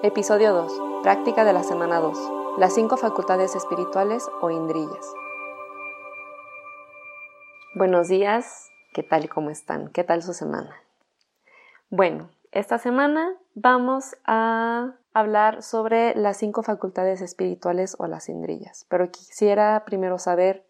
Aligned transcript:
Episodio 0.00 0.52
2. 0.52 1.02
Práctica 1.02 1.44
de 1.44 1.52
la 1.52 1.64
semana 1.64 1.98
2. 1.98 2.16
Las 2.56 2.72
cinco 2.72 2.96
facultades 2.96 3.56
espirituales 3.56 4.30
o 4.40 4.48
indrillas. 4.48 5.12
Buenos 7.74 8.06
días, 8.06 8.70
¿qué 8.94 9.02
tal 9.02 9.24
y 9.24 9.28
cómo 9.28 9.50
están? 9.50 9.88
¿Qué 9.88 10.04
tal 10.04 10.22
su 10.22 10.34
semana? 10.34 10.72
Bueno, 11.90 12.30
esta 12.52 12.78
semana 12.78 13.34
vamos 13.56 14.16
a 14.24 14.92
hablar 15.14 15.64
sobre 15.64 16.14
las 16.14 16.36
cinco 16.36 16.62
facultades 16.62 17.20
espirituales 17.20 17.96
o 17.98 18.06
las 18.06 18.28
indrillas, 18.28 18.86
pero 18.88 19.10
quisiera 19.10 19.84
primero 19.84 20.20
saber 20.20 20.64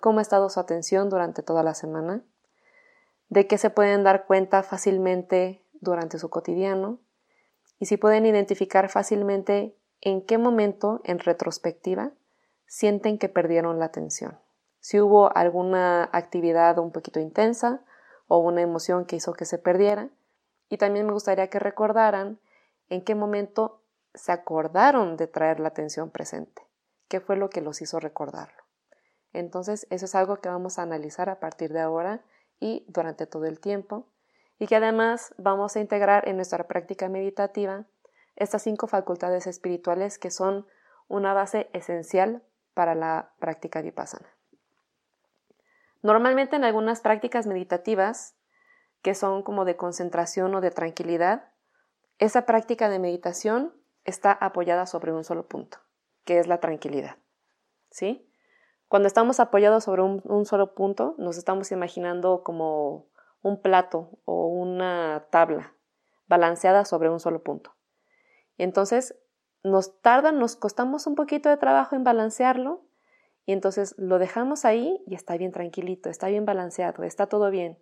cómo 0.00 0.18
ha 0.18 0.22
estado 0.22 0.48
su 0.48 0.58
atención 0.58 1.08
durante 1.08 1.44
toda 1.44 1.62
la 1.62 1.74
semana, 1.74 2.22
de 3.28 3.46
qué 3.46 3.58
se 3.58 3.70
pueden 3.70 4.02
dar 4.02 4.26
cuenta 4.26 4.64
fácilmente 4.64 5.62
durante 5.80 6.18
su 6.18 6.30
cotidiano 6.30 6.98
y 7.82 7.86
si 7.86 7.96
pueden 7.96 8.26
identificar 8.26 8.88
fácilmente 8.88 9.76
en 10.00 10.24
qué 10.24 10.38
momento, 10.38 11.00
en 11.02 11.18
retrospectiva, 11.18 12.12
sienten 12.64 13.18
que 13.18 13.28
perdieron 13.28 13.80
la 13.80 13.86
atención. 13.86 14.38
Si 14.78 15.00
hubo 15.00 15.36
alguna 15.36 16.08
actividad 16.12 16.78
un 16.78 16.92
poquito 16.92 17.18
intensa 17.18 17.80
o 18.28 18.38
una 18.38 18.60
emoción 18.60 19.04
que 19.04 19.16
hizo 19.16 19.32
que 19.32 19.46
se 19.46 19.58
perdiera. 19.58 20.10
Y 20.68 20.76
también 20.76 21.06
me 21.06 21.12
gustaría 21.12 21.50
que 21.50 21.58
recordaran 21.58 22.38
en 22.88 23.02
qué 23.02 23.16
momento 23.16 23.82
se 24.14 24.30
acordaron 24.30 25.16
de 25.16 25.26
traer 25.26 25.58
la 25.58 25.66
atención 25.66 26.08
presente. 26.08 26.62
¿Qué 27.08 27.18
fue 27.18 27.34
lo 27.34 27.50
que 27.50 27.62
los 27.62 27.82
hizo 27.82 27.98
recordarlo? 27.98 28.62
Entonces, 29.32 29.88
eso 29.90 30.04
es 30.04 30.14
algo 30.14 30.36
que 30.36 30.48
vamos 30.48 30.78
a 30.78 30.82
analizar 30.82 31.28
a 31.28 31.40
partir 31.40 31.72
de 31.72 31.80
ahora 31.80 32.22
y 32.60 32.84
durante 32.86 33.26
todo 33.26 33.46
el 33.46 33.58
tiempo, 33.58 34.06
y 34.62 34.68
que 34.68 34.76
además 34.76 35.34
vamos 35.38 35.74
a 35.74 35.80
integrar 35.80 36.28
en 36.28 36.36
nuestra 36.36 36.68
práctica 36.68 37.08
meditativa 37.08 37.84
estas 38.36 38.62
cinco 38.62 38.86
facultades 38.86 39.48
espirituales 39.48 40.20
que 40.20 40.30
son 40.30 40.68
una 41.08 41.34
base 41.34 41.68
esencial 41.72 42.44
para 42.72 42.94
la 42.94 43.32
práctica 43.40 43.82
vipassana. 43.82 44.28
Normalmente 46.00 46.54
en 46.54 46.62
algunas 46.62 47.00
prácticas 47.00 47.48
meditativas, 47.48 48.36
que 49.02 49.16
son 49.16 49.42
como 49.42 49.64
de 49.64 49.74
concentración 49.74 50.54
o 50.54 50.60
de 50.60 50.70
tranquilidad, 50.70 51.50
esa 52.18 52.46
práctica 52.46 52.88
de 52.88 53.00
meditación 53.00 53.74
está 54.04 54.30
apoyada 54.30 54.86
sobre 54.86 55.12
un 55.12 55.24
solo 55.24 55.48
punto, 55.48 55.78
que 56.24 56.38
es 56.38 56.46
la 56.46 56.60
tranquilidad. 56.60 57.16
¿Sí? 57.90 58.30
Cuando 58.86 59.08
estamos 59.08 59.40
apoyados 59.40 59.82
sobre 59.82 60.02
un, 60.02 60.46
solo 60.46 60.74
punto, 60.74 61.16
nos 61.18 61.36
estamos 61.36 61.72
imaginando 61.72 62.44
como 62.44 63.08
un 63.42 63.60
plato 63.60 64.18
o 64.24 64.46
una 64.46 65.26
tabla 65.30 65.74
balanceada 66.26 66.84
sobre 66.84 67.10
un 67.10 67.20
solo 67.20 67.42
punto. 67.42 67.74
Entonces 68.56 69.16
nos 69.62 70.00
tarda, 70.00 70.32
nos 70.32 70.56
costamos 70.56 71.06
un 71.06 71.14
poquito 71.14 71.48
de 71.48 71.56
trabajo 71.56 71.94
en 71.94 72.04
balancearlo 72.04 72.82
y 73.44 73.52
entonces 73.52 73.94
lo 73.98 74.18
dejamos 74.18 74.64
ahí 74.64 75.02
y 75.06 75.14
está 75.14 75.36
bien 75.36 75.52
tranquilito, 75.52 76.08
está 76.08 76.28
bien 76.28 76.44
balanceado, 76.44 77.02
está 77.04 77.26
todo 77.26 77.50
bien. 77.50 77.78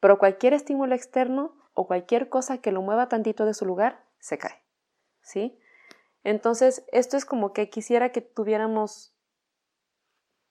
Pero 0.00 0.18
cualquier 0.18 0.54
estímulo 0.54 0.94
externo 0.94 1.54
o 1.74 1.86
cualquier 1.86 2.28
cosa 2.28 2.58
que 2.58 2.72
lo 2.72 2.82
mueva 2.82 3.08
tantito 3.08 3.44
de 3.44 3.54
su 3.54 3.64
lugar, 3.66 4.04
se 4.18 4.38
cae. 4.38 4.62
¿Sí? 5.22 5.58
Entonces, 6.24 6.84
esto 6.92 7.16
es 7.16 7.24
como 7.24 7.52
que 7.52 7.70
quisiera 7.70 8.10
que 8.10 8.20
tuviéramos 8.20 9.14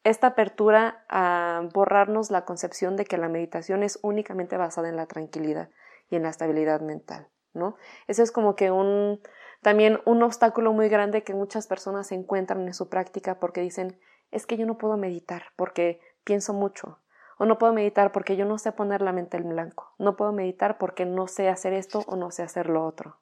esta 0.04 0.28
apertura 0.28 1.06
a 1.10 1.68
borrarnos 1.74 2.32
la 2.32 2.46
concepción 2.46 2.96
de 2.96 3.06
que 3.06 3.18
la 3.18 3.30
meditación 3.30 3.84
es 3.84 4.00
únicamente 4.02 4.58
basada 4.58 4.90
en 4.90 4.96
la 4.96 5.06
tranquilidad 5.06 5.70
y 6.10 6.16
en 6.16 6.24
la 6.24 6.30
estabilidad 6.30 6.82
mental, 6.82 7.28
¿no? 7.54 7.76
Ese 8.08 8.24
es 8.24 8.32
como 8.32 8.56
que 8.56 8.72
un 8.72 9.22
también 9.62 10.00
un 10.06 10.24
obstáculo 10.24 10.74
muy 10.74 10.90
grande 10.90 11.24
que 11.24 11.36
muchas 11.36 11.68
personas 11.68 12.12
encuentran 12.12 12.66
en 12.66 12.74
su 12.74 12.90
práctica 12.90 13.40
porque 13.40 13.62
dicen, 13.62 14.00
es 14.32 14.48
que 14.48 14.58
yo 14.58 14.66
no 14.66 14.78
puedo 14.78 14.98
meditar 14.98 15.44
porque 15.56 16.02
pienso 16.24 16.54
mucho, 16.54 17.00
o 17.38 17.46
no 17.46 17.58
puedo 17.58 17.74
meditar 17.74 18.12
porque 18.12 18.36
yo 18.36 18.46
no 18.46 18.58
sé 18.58 18.72
poner 18.72 19.02
la 19.02 19.14
mente 19.14 19.38
en 19.38 19.50
blanco, 19.50 19.94
no 20.00 20.16
puedo 20.16 20.32
meditar 20.32 20.78
porque 20.80 21.06
no 21.06 21.28
sé 21.28 21.48
hacer 21.48 21.74
esto 21.74 22.04
o 22.08 22.16
no 22.16 22.32
sé 22.32 22.42
hacer 22.42 22.70
lo 22.70 22.86
otro. 22.86 23.18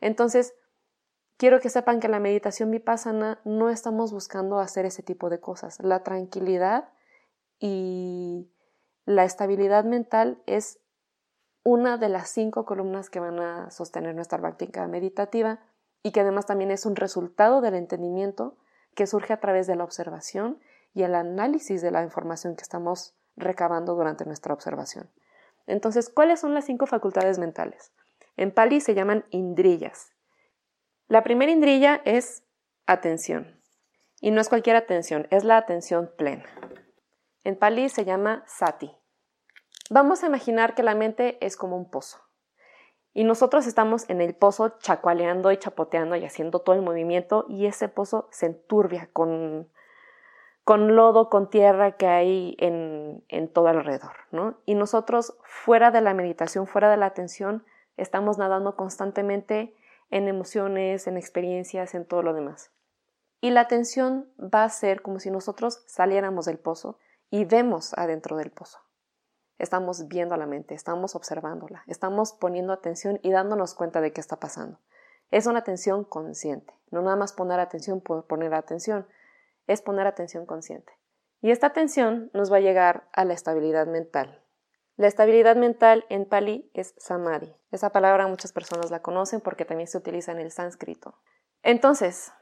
Entonces, 0.00 0.54
quiero 1.40 1.58
que 1.58 1.70
sepan 1.70 2.00
que 2.00 2.06
en 2.06 2.10
la 2.10 2.20
meditación 2.20 2.70
vipassana 2.70 3.40
no 3.46 3.70
estamos 3.70 4.12
buscando 4.12 4.58
hacer 4.58 4.84
ese 4.84 5.02
tipo 5.02 5.30
de 5.30 5.40
cosas. 5.40 5.80
La 5.80 6.02
tranquilidad 6.02 6.90
y 7.58 8.52
la 9.06 9.24
estabilidad 9.24 9.84
mental 9.86 10.42
es 10.44 10.80
una 11.64 11.96
de 11.96 12.10
las 12.10 12.28
cinco 12.28 12.66
columnas 12.66 13.08
que 13.08 13.20
van 13.20 13.40
a 13.40 13.70
sostener 13.70 14.14
nuestra 14.14 14.38
práctica 14.38 14.86
meditativa 14.86 15.60
y 16.02 16.12
que 16.12 16.20
además 16.20 16.44
también 16.44 16.70
es 16.70 16.84
un 16.84 16.94
resultado 16.94 17.62
del 17.62 17.74
entendimiento 17.74 18.58
que 18.94 19.06
surge 19.06 19.32
a 19.32 19.40
través 19.40 19.66
de 19.66 19.76
la 19.76 19.84
observación 19.84 20.60
y 20.92 21.04
el 21.04 21.14
análisis 21.14 21.80
de 21.80 21.90
la 21.90 22.02
información 22.02 22.54
que 22.54 22.64
estamos 22.64 23.14
recabando 23.36 23.94
durante 23.94 24.26
nuestra 24.26 24.52
observación. 24.52 25.10
Entonces, 25.66 26.10
¿cuáles 26.10 26.40
son 26.40 26.52
las 26.52 26.66
cinco 26.66 26.84
facultades 26.84 27.38
mentales? 27.38 27.92
En 28.36 28.52
Pali 28.52 28.82
se 28.82 28.92
llaman 28.92 29.24
indriyas 29.30 30.12
la 31.10 31.24
primera 31.24 31.50
indrilla 31.50 32.00
es 32.04 32.44
atención. 32.86 33.60
Y 34.20 34.30
no 34.30 34.40
es 34.40 34.48
cualquier 34.48 34.76
atención, 34.76 35.26
es 35.30 35.42
la 35.42 35.56
atención 35.56 36.08
plena. 36.16 36.44
En 37.42 37.56
Pali 37.56 37.88
se 37.88 38.04
llama 38.04 38.44
sati. 38.46 38.92
Vamos 39.90 40.22
a 40.22 40.28
imaginar 40.28 40.76
que 40.76 40.84
la 40.84 40.94
mente 40.94 41.36
es 41.44 41.56
como 41.56 41.76
un 41.76 41.90
pozo. 41.90 42.18
Y 43.12 43.24
nosotros 43.24 43.66
estamos 43.66 44.08
en 44.08 44.20
el 44.20 44.36
pozo 44.36 44.78
chacualeando 44.78 45.50
y 45.50 45.56
chapoteando 45.56 46.14
y 46.14 46.24
haciendo 46.24 46.60
todo 46.60 46.76
el 46.76 46.82
movimiento 46.82 47.44
y 47.48 47.66
ese 47.66 47.88
pozo 47.88 48.28
se 48.30 48.46
enturbia 48.46 49.10
con, 49.12 49.68
con 50.62 50.94
lodo, 50.94 51.28
con 51.28 51.50
tierra 51.50 51.96
que 51.96 52.06
hay 52.06 52.54
en, 52.60 53.24
en 53.26 53.52
todo 53.52 53.66
alrededor. 53.66 54.12
¿no? 54.30 54.58
Y 54.64 54.76
nosotros 54.76 55.36
fuera 55.42 55.90
de 55.90 56.02
la 56.02 56.14
meditación, 56.14 56.68
fuera 56.68 56.88
de 56.88 56.98
la 56.98 57.06
atención, 57.06 57.64
estamos 57.96 58.38
nadando 58.38 58.76
constantemente 58.76 59.74
en 60.10 60.28
emociones, 60.28 61.06
en 61.06 61.16
experiencias, 61.16 61.94
en 61.94 62.04
todo 62.04 62.22
lo 62.22 62.34
demás. 62.34 62.70
Y 63.40 63.50
la 63.50 63.62
atención 63.62 64.30
va 64.38 64.64
a 64.64 64.68
ser 64.68 65.02
como 65.02 65.18
si 65.18 65.30
nosotros 65.30 65.82
saliéramos 65.86 66.44
del 66.44 66.58
pozo 66.58 66.98
y 67.30 67.44
vemos 67.44 67.94
adentro 67.94 68.36
del 68.36 68.50
pozo. 68.50 68.78
Estamos 69.58 70.08
viendo 70.08 70.36
la 70.36 70.46
mente, 70.46 70.74
estamos 70.74 71.14
observándola, 71.14 71.84
estamos 71.86 72.32
poniendo 72.32 72.72
atención 72.72 73.18
y 73.22 73.30
dándonos 73.30 73.74
cuenta 73.74 74.00
de 74.00 74.12
qué 74.12 74.20
está 74.20 74.36
pasando. 74.36 74.78
Es 75.30 75.46
una 75.46 75.60
atención 75.60 76.04
consciente, 76.04 76.74
no 76.90 77.02
nada 77.02 77.16
más 77.16 77.32
poner 77.32 77.60
atención 77.60 78.00
por 78.00 78.26
poner 78.26 78.52
atención, 78.52 79.06
es 79.66 79.80
poner 79.80 80.06
atención 80.06 80.44
consciente. 80.44 80.92
Y 81.40 81.50
esta 81.50 81.68
atención 81.68 82.30
nos 82.34 82.52
va 82.52 82.56
a 82.56 82.60
llegar 82.60 83.08
a 83.12 83.24
la 83.24 83.34
estabilidad 83.34 83.86
mental, 83.86 84.39
la 84.96 85.06
estabilidad 85.06 85.56
mental 85.56 86.04
en 86.08 86.26
pali 86.26 86.70
es 86.74 86.94
samadhi. 86.98 87.54
Esa 87.70 87.90
palabra 87.90 88.26
muchas 88.26 88.52
personas 88.52 88.90
la 88.90 89.02
conocen 89.02 89.40
porque 89.40 89.64
también 89.64 89.88
se 89.88 89.98
utiliza 89.98 90.32
en 90.32 90.40
el 90.40 90.50
sánscrito. 90.50 91.14
Entonces, 91.62 92.32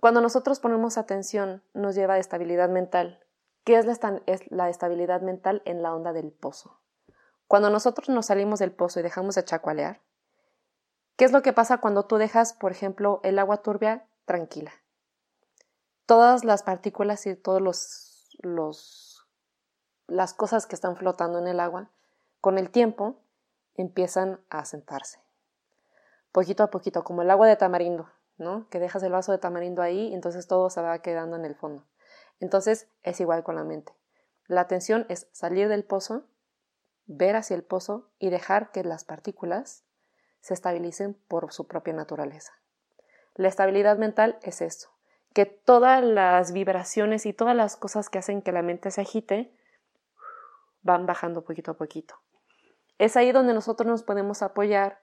cuando 0.00 0.20
nosotros 0.20 0.58
ponemos 0.58 0.98
atención, 0.98 1.62
nos 1.74 1.94
lleva 1.94 2.14
a 2.14 2.18
estabilidad 2.18 2.68
mental. 2.68 3.24
¿Qué 3.64 3.78
es 3.78 3.86
la, 4.50 4.68
estabilidad 4.68 5.20
mental 5.20 5.62
en 5.64 5.82
la 5.82 5.94
onda 5.94 6.12
del 6.12 6.32
pozo? 6.32 6.80
Cuando 7.46 7.70
nosotros 7.70 8.08
nos 8.08 8.26
salimos 8.26 8.58
del 8.58 8.72
pozo 8.72 8.98
y 8.98 9.04
dejamos 9.04 9.36
de 9.36 9.44
chacualear, 9.44 10.00
¿qué 11.16 11.24
es 11.24 11.30
lo 11.30 11.42
que 11.42 11.52
pasa 11.52 11.78
cuando 11.78 12.06
tú 12.06 12.16
dejas, 12.16 12.54
por 12.54 12.72
ejemplo, 12.72 13.20
el 13.22 13.38
agua 13.38 13.58
turbia 13.58 14.08
tranquila? 14.24 14.72
Todas 16.06 16.44
las 16.44 16.64
partículas 16.64 17.24
y 17.26 17.36
todos 17.36 17.62
los, 17.62 19.11
las 20.06 20.34
cosas 20.34 20.66
que 20.66 20.74
están 20.74 20.96
flotando 20.96 21.38
en 21.38 21.46
el 21.46 21.60
agua 21.60 21.90
con 22.40 22.58
el 22.58 22.70
tiempo 22.70 23.16
empiezan 23.76 24.40
a 24.50 24.64
sentarse. 24.64 25.20
Poquito 26.32 26.62
a 26.62 26.70
poquito, 26.70 27.04
como 27.04 27.22
el 27.22 27.30
agua 27.30 27.46
de 27.46 27.56
tamarindo, 27.56 28.08
¿no? 28.38 28.68
Que 28.68 28.80
dejas 28.80 29.02
el 29.02 29.12
vaso 29.12 29.32
de 29.32 29.38
tamarindo 29.38 29.82
ahí 29.82 30.08
y 30.08 30.14
entonces 30.14 30.46
todo 30.46 30.70
se 30.70 30.80
va 30.80 30.98
quedando 31.00 31.36
en 31.36 31.44
el 31.44 31.54
fondo. 31.54 31.84
Entonces 32.40 32.88
es 33.02 33.20
igual 33.20 33.44
con 33.44 33.54
la 33.54 33.64
mente. 33.64 33.94
La 34.46 34.62
atención 34.62 35.06
es 35.08 35.28
salir 35.32 35.68
del 35.68 35.84
pozo, 35.84 36.24
ver 37.06 37.36
hacia 37.36 37.54
el 37.54 37.62
pozo 37.62 38.08
y 38.18 38.30
dejar 38.30 38.72
que 38.72 38.82
las 38.82 39.04
partículas 39.04 39.84
se 40.40 40.54
estabilicen 40.54 41.14
por 41.28 41.52
su 41.52 41.66
propia 41.66 41.94
naturaleza. 41.94 42.52
La 43.34 43.48
estabilidad 43.48 43.96
mental 43.96 44.38
es 44.42 44.60
eso, 44.60 44.90
que 45.32 45.46
todas 45.46 46.02
las 46.02 46.52
vibraciones 46.52 47.24
y 47.24 47.32
todas 47.32 47.56
las 47.56 47.76
cosas 47.76 48.10
que 48.10 48.18
hacen 48.18 48.42
que 48.42 48.52
la 48.52 48.62
mente 48.62 48.90
se 48.90 49.00
agite 49.00 49.54
van 50.82 51.06
bajando 51.06 51.44
poquito 51.44 51.72
a 51.72 51.74
poquito. 51.74 52.16
Es 52.98 53.16
ahí 53.16 53.32
donde 53.32 53.54
nosotros 53.54 53.86
nos 53.86 54.02
podemos 54.02 54.42
apoyar 54.42 55.00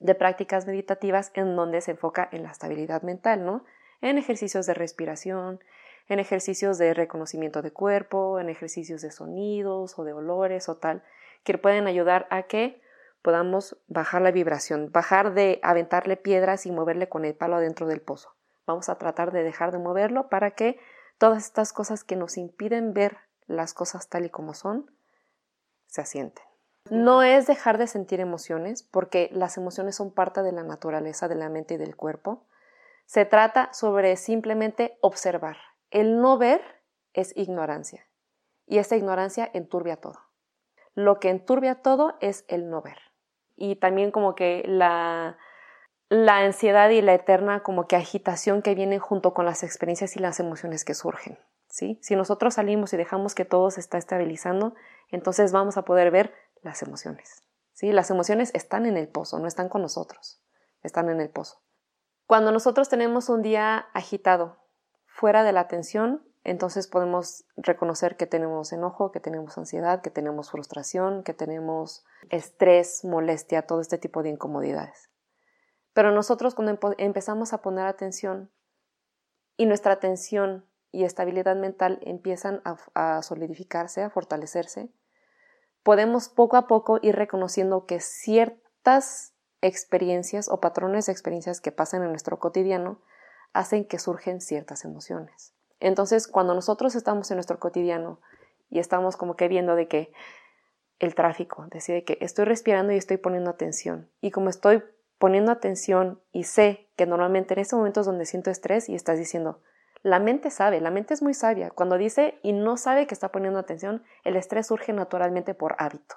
de 0.00 0.14
prácticas 0.14 0.66
meditativas 0.66 1.30
en 1.34 1.54
donde 1.56 1.80
se 1.80 1.92
enfoca 1.92 2.28
en 2.32 2.42
la 2.42 2.50
estabilidad 2.50 3.02
mental, 3.02 3.44
¿no? 3.44 3.64
En 4.00 4.16
ejercicios 4.16 4.66
de 4.66 4.74
respiración, 4.74 5.60
en 6.08 6.18
ejercicios 6.18 6.78
de 6.78 6.94
reconocimiento 6.94 7.62
de 7.62 7.70
cuerpo, 7.70 8.40
en 8.40 8.48
ejercicios 8.48 9.02
de 9.02 9.10
sonidos 9.10 9.98
o 9.98 10.04
de 10.04 10.12
olores 10.12 10.68
o 10.68 10.76
tal, 10.76 11.04
que 11.44 11.56
pueden 11.58 11.86
ayudar 11.86 12.26
a 12.30 12.44
que 12.44 12.80
podamos 13.22 13.76
bajar 13.86 14.22
la 14.22 14.30
vibración, 14.30 14.90
bajar 14.90 15.34
de 15.34 15.60
aventarle 15.62 16.16
piedras 16.16 16.64
y 16.66 16.72
moverle 16.72 17.08
con 17.08 17.24
el 17.24 17.34
palo 17.34 17.56
adentro 17.56 17.86
del 17.86 18.00
pozo. 18.00 18.34
Vamos 18.66 18.88
a 18.88 18.96
tratar 18.96 19.32
de 19.32 19.42
dejar 19.42 19.72
de 19.72 19.78
moverlo 19.78 20.28
para 20.28 20.52
que 20.52 20.80
todas 21.18 21.44
estas 21.44 21.72
cosas 21.72 22.02
que 22.02 22.16
nos 22.16 22.38
impiden 22.38 22.94
ver 22.94 23.18
las 23.46 23.74
cosas 23.74 24.08
tal 24.08 24.24
y 24.24 24.30
como 24.30 24.54
son 24.54 24.90
se 25.90 26.00
asienten. 26.00 26.44
No 26.88 27.22
es 27.22 27.46
dejar 27.46 27.76
de 27.78 27.86
sentir 27.86 28.20
emociones, 28.20 28.82
porque 28.82 29.28
las 29.32 29.56
emociones 29.56 29.96
son 29.96 30.12
parte 30.12 30.42
de 30.42 30.52
la 30.52 30.62
naturaleza 30.62 31.28
de 31.28 31.34
la 31.34 31.48
mente 31.48 31.74
y 31.74 31.76
del 31.76 31.94
cuerpo. 31.94 32.46
Se 33.06 33.24
trata 33.26 33.72
sobre 33.72 34.16
simplemente 34.16 34.96
observar. 35.00 35.56
El 35.90 36.20
no 36.20 36.38
ver 36.38 36.62
es 37.12 37.36
ignorancia 37.36 38.06
y 38.66 38.78
esa 38.78 38.96
ignorancia 38.96 39.50
enturbia 39.52 39.96
todo. 39.96 40.18
Lo 40.94 41.18
que 41.18 41.28
enturbia 41.28 41.82
todo 41.82 42.16
es 42.20 42.44
el 42.48 42.70
no 42.70 42.82
ver. 42.82 42.98
Y 43.56 43.76
también 43.76 44.10
como 44.12 44.34
que 44.34 44.62
la, 44.66 45.36
la 46.08 46.38
ansiedad 46.38 46.88
y 46.90 47.02
la 47.02 47.14
eterna 47.14 47.62
como 47.62 47.88
que 47.88 47.96
agitación 47.96 48.62
que 48.62 48.74
vienen 48.74 49.00
junto 49.00 49.34
con 49.34 49.44
las 49.44 49.64
experiencias 49.64 50.16
y 50.16 50.20
las 50.20 50.38
emociones 50.40 50.84
que 50.84 50.94
surgen. 50.94 51.38
¿sí? 51.68 51.98
Si 52.00 52.14
nosotros 52.16 52.54
salimos 52.54 52.92
y 52.92 52.96
dejamos 52.96 53.34
que 53.34 53.44
todo 53.44 53.70
se 53.70 53.80
está 53.80 53.98
estabilizando, 53.98 54.74
entonces 55.10 55.52
vamos 55.52 55.76
a 55.76 55.84
poder 55.84 56.10
ver 56.10 56.32
las 56.62 56.82
emociones. 56.82 57.42
¿sí? 57.72 57.92
Las 57.92 58.10
emociones 58.10 58.50
están 58.54 58.86
en 58.86 58.96
el 58.96 59.08
pozo, 59.08 59.38
no 59.38 59.46
están 59.46 59.68
con 59.68 59.82
nosotros, 59.82 60.42
están 60.82 61.08
en 61.08 61.20
el 61.20 61.30
pozo. 61.30 61.62
Cuando 62.26 62.52
nosotros 62.52 62.88
tenemos 62.88 63.28
un 63.28 63.42
día 63.42 63.88
agitado, 63.92 64.58
fuera 65.06 65.42
de 65.42 65.52
la 65.52 65.60
atención, 65.60 66.24
entonces 66.44 66.86
podemos 66.86 67.44
reconocer 67.56 68.16
que 68.16 68.26
tenemos 68.26 68.72
enojo, 68.72 69.12
que 69.12 69.20
tenemos 69.20 69.58
ansiedad, 69.58 70.00
que 70.00 70.10
tenemos 70.10 70.50
frustración, 70.50 71.22
que 71.22 71.34
tenemos 71.34 72.04
estrés, 72.30 73.04
molestia, 73.04 73.66
todo 73.66 73.80
este 73.80 73.98
tipo 73.98 74.22
de 74.22 74.30
incomodidades. 74.30 75.10
Pero 75.92 76.12
nosotros 76.12 76.54
cuando 76.54 76.78
empezamos 76.98 77.52
a 77.52 77.60
poner 77.62 77.86
atención 77.86 78.50
y 79.56 79.66
nuestra 79.66 79.92
atención 79.92 80.66
y 80.92 81.04
estabilidad 81.04 81.56
mental 81.56 81.98
empiezan 82.02 82.62
a, 82.94 83.22
solidificarse, 83.22 84.02
a 84.02 84.10
fortalecerse, 84.10 84.90
podemos 85.82 86.28
poco 86.28 86.56
a 86.56 86.66
poco 86.66 86.98
ir 87.02 87.16
reconociendo 87.16 87.86
que 87.86 88.00
ciertas 88.00 89.34
experiencias 89.62 90.48
o 90.48 90.60
patrones 90.60 91.06
de 91.06 91.12
experiencias 91.12 91.60
que 91.60 91.72
pasan 91.72 92.02
en 92.02 92.10
nuestro 92.10 92.38
cotidiano 92.38 93.00
hacen 93.52 93.84
que 93.84 93.98
surgen 93.98 94.40
ciertas 94.40 94.84
emociones. 94.84 95.54
Entonces, 95.80 96.28
cuando 96.28 96.54
nosotros 96.54 96.94
estamos 96.94 97.30
en 97.30 97.36
nuestro 97.36 97.58
cotidiano 97.58 98.20
y 98.68 98.78
estamos 98.78 99.16
como 99.16 99.36
que 99.36 99.48
viendo 99.48 99.74
de 99.74 99.88
que 99.88 100.12
el 100.98 101.14
tráfico, 101.14 101.66
decide 101.70 102.04
que 102.04 102.18
estoy 102.20 102.44
respirando 102.44 102.92
y 102.92 102.96
estoy 102.96 103.16
poniendo 103.16 103.50
atención. 103.50 104.10
Y 104.20 104.30
como 104.30 104.50
estoy 104.50 104.82
poniendo 105.18 105.50
atención 105.50 106.20
y 106.32 106.44
sé 106.44 106.88
que 106.96 107.06
normalmente 107.06 107.54
en 107.54 107.60
estos 107.60 107.78
momentos 107.78 108.06
donde 108.06 108.26
siento 108.26 108.50
estrés 108.50 108.88
y 108.88 108.94
estás 108.94 109.18
diciendo, 109.18 109.60
la 110.02 110.18
mente 110.18 110.50
sabe, 110.50 110.80
la 110.80 110.90
mente 110.90 111.14
es 111.14 111.22
muy 111.22 111.34
sabia. 111.34 111.70
Cuando 111.70 111.98
dice 111.98 112.38
y 112.42 112.52
no 112.52 112.76
sabe 112.76 113.06
que 113.06 113.14
está 113.14 113.30
poniendo 113.30 113.58
atención, 113.58 114.02
el 114.24 114.36
estrés 114.36 114.66
surge 114.66 114.92
naturalmente 114.92 115.54
por 115.54 115.76
hábito. 115.78 116.16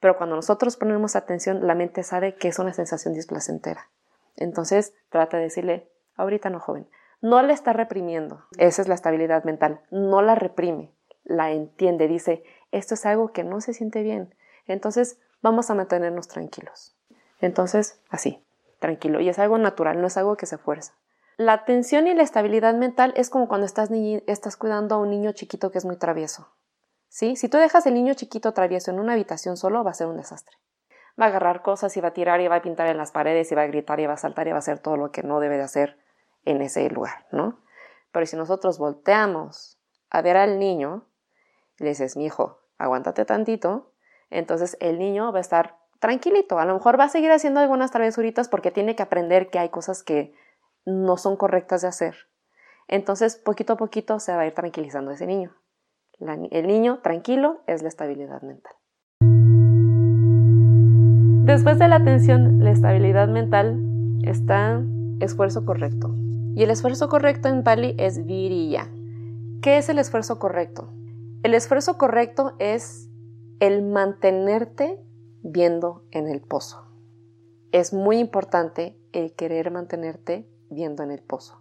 Pero 0.00 0.16
cuando 0.16 0.36
nosotros 0.36 0.76
ponemos 0.76 1.16
atención, 1.16 1.66
la 1.66 1.74
mente 1.74 2.02
sabe 2.02 2.34
que 2.34 2.48
es 2.48 2.58
una 2.58 2.72
sensación 2.72 3.14
displacentera. 3.14 3.90
Entonces 4.36 4.94
trata 5.10 5.36
de 5.36 5.44
decirle, 5.44 5.90
ahorita 6.16 6.50
no, 6.50 6.60
joven, 6.60 6.88
no 7.20 7.42
la 7.42 7.52
está 7.52 7.72
reprimiendo. 7.72 8.44
Esa 8.58 8.82
es 8.82 8.88
la 8.88 8.94
estabilidad 8.94 9.44
mental. 9.44 9.80
No 9.90 10.22
la 10.22 10.34
reprime, 10.34 10.92
la 11.24 11.50
entiende, 11.50 12.08
dice, 12.08 12.42
esto 12.70 12.94
es 12.94 13.04
algo 13.06 13.32
que 13.32 13.44
no 13.44 13.60
se 13.60 13.74
siente 13.74 14.02
bien. 14.02 14.34
Entonces 14.66 15.18
vamos 15.42 15.70
a 15.70 15.74
mantenernos 15.74 16.28
tranquilos. 16.28 16.96
Entonces, 17.40 18.00
así, 18.08 18.44
tranquilo. 18.78 19.20
Y 19.20 19.28
es 19.28 19.38
algo 19.38 19.58
natural, 19.58 20.00
no 20.00 20.06
es 20.06 20.16
algo 20.16 20.36
que 20.36 20.46
se 20.46 20.58
fuerza. 20.58 20.94
La 21.40 21.54
atención 21.54 22.06
y 22.06 22.12
la 22.12 22.22
estabilidad 22.22 22.74
mental 22.74 23.14
es 23.16 23.30
como 23.30 23.48
cuando 23.48 23.64
estás, 23.64 23.88
estás 24.26 24.58
cuidando 24.58 24.94
a 24.94 24.98
un 24.98 25.08
niño 25.08 25.32
chiquito 25.32 25.70
que 25.70 25.78
es 25.78 25.86
muy 25.86 25.96
travieso. 25.96 26.48
¿Sí? 27.08 27.34
Si 27.34 27.48
tú 27.48 27.56
dejas 27.56 27.86
el 27.86 27.94
niño 27.94 28.12
chiquito 28.12 28.52
travieso 28.52 28.90
en 28.90 29.00
una 29.00 29.14
habitación 29.14 29.56
solo, 29.56 29.82
va 29.82 29.92
a 29.92 29.94
ser 29.94 30.08
un 30.08 30.18
desastre. 30.18 30.58
Va 31.18 31.24
a 31.24 31.28
agarrar 31.28 31.62
cosas 31.62 31.96
y 31.96 32.02
va 32.02 32.08
a 32.08 32.12
tirar 32.12 32.42
y 32.42 32.48
va 32.48 32.56
a 32.56 32.60
pintar 32.60 32.88
en 32.88 32.98
las 32.98 33.10
paredes 33.10 33.50
y 33.50 33.54
va 33.54 33.62
a 33.62 33.68
gritar 33.68 34.00
y 34.00 34.06
va 34.06 34.12
a 34.12 34.18
saltar 34.18 34.48
y 34.48 34.50
va 34.50 34.56
a 34.56 34.58
hacer 34.58 34.80
todo 34.80 34.98
lo 34.98 35.12
que 35.12 35.22
no 35.22 35.40
debe 35.40 35.56
de 35.56 35.62
hacer 35.62 35.96
en 36.44 36.60
ese 36.60 36.86
lugar, 36.90 37.24
¿no? 37.32 37.58
Pero 38.12 38.26
si 38.26 38.36
nosotros 38.36 38.78
volteamos 38.78 39.78
a 40.10 40.20
ver 40.20 40.36
al 40.36 40.58
niño 40.58 41.06
y 41.78 41.84
le 41.84 41.88
dices, 41.88 42.18
mi 42.18 42.26
hijo, 42.26 42.60
aguántate 42.76 43.24
tantito, 43.24 43.94
entonces 44.28 44.76
el 44.78 44.98
niño 44.98 45.32
va 45.32 45.38
a 45.38 45.40
estar 45.40 45.78
tranquilito. 46.00 46.58
A 46.58 46.66
lo 46.66 46.74
mejor 46.74 47.00
va 47.00 47.04
a 47.04 47.08
seguir 47.08 47.32
haciendo 47.32 47.60
algunas 47.60 47.92
travesuritas 47.92 48.50
porque 48.50 48.70
tiene 48.70 48.94
que 48.94 49.02
aprender 49.02 49.48
que 49.48 49.58
hay 49.58 49.70
cosas 49.70 50.02
que 50.02 50.34
no 50.84 51.16
son 51.16 51.36
correctas 51.36 51.82
de 51.82 51.88
hacer. 51.88 52.14
Entonces, 52.88 53.36
poquito 53.36 53.74
a 53.74 53.76
poquito 53.76 54.18
se 54.18 54.34
va 54.34 54.42
a 54.42 54.46
ir 54.46 54.54
tranquilizando 54.54 55.10
ese 55.10 55.26
niño. 55.26 55.52
el 56.18 56.66
niño 56.66 57.00
tranquilo 57.02 57.62
es 57.66 57.82
la 57.82 57.88
estabilidad 57.88 58.42
mental. 58.42 58.74
Después 61.44 61.78
de 61.78 61.88
la 61.88 61.96
atención, 61.96 62.62
la 62.62 62.70
estabilidad 62.70 63.28
mental 63.28 63.80
está 64.22 64.82
esfuerzo 65.20 65.64
correcto. 65.64 66.14
Y 66.54 66.62
el 66.62 66.70
esfuerzo 66.70 67.08
correcto 67.08 67.48
en 67.48 67.62
Pali 67.62 67.94
es 67.98 68.24
viriya. 68.26 68.88
¿Qué 69.62 69.78
es 69.78 69.88
el 69.88 69.98
esfuerzo 69.98 70.38
correcto? 70.38 70.92
El 71.42 71.54
esfuerzo 71.54 71.96
correcto 71.96 72.54
es 72.58 73.08
el 73.60 73.82
mantenerte 73.82 75.00
viendo 75.42 76.04
en 76.10 76.28
el 76.28 76.40
pozo. 76.40 76.86
Es 77.72 77.92
muy 77.92 78.18
importante 78.18 78.98
el 79.12 79.34
querer 79.34 79.70
mantenerte 79.70 80.48
viendo 80.70 81.02
en 81.02 81.10
el 81.10 81.22
pozo. 81.22 81.60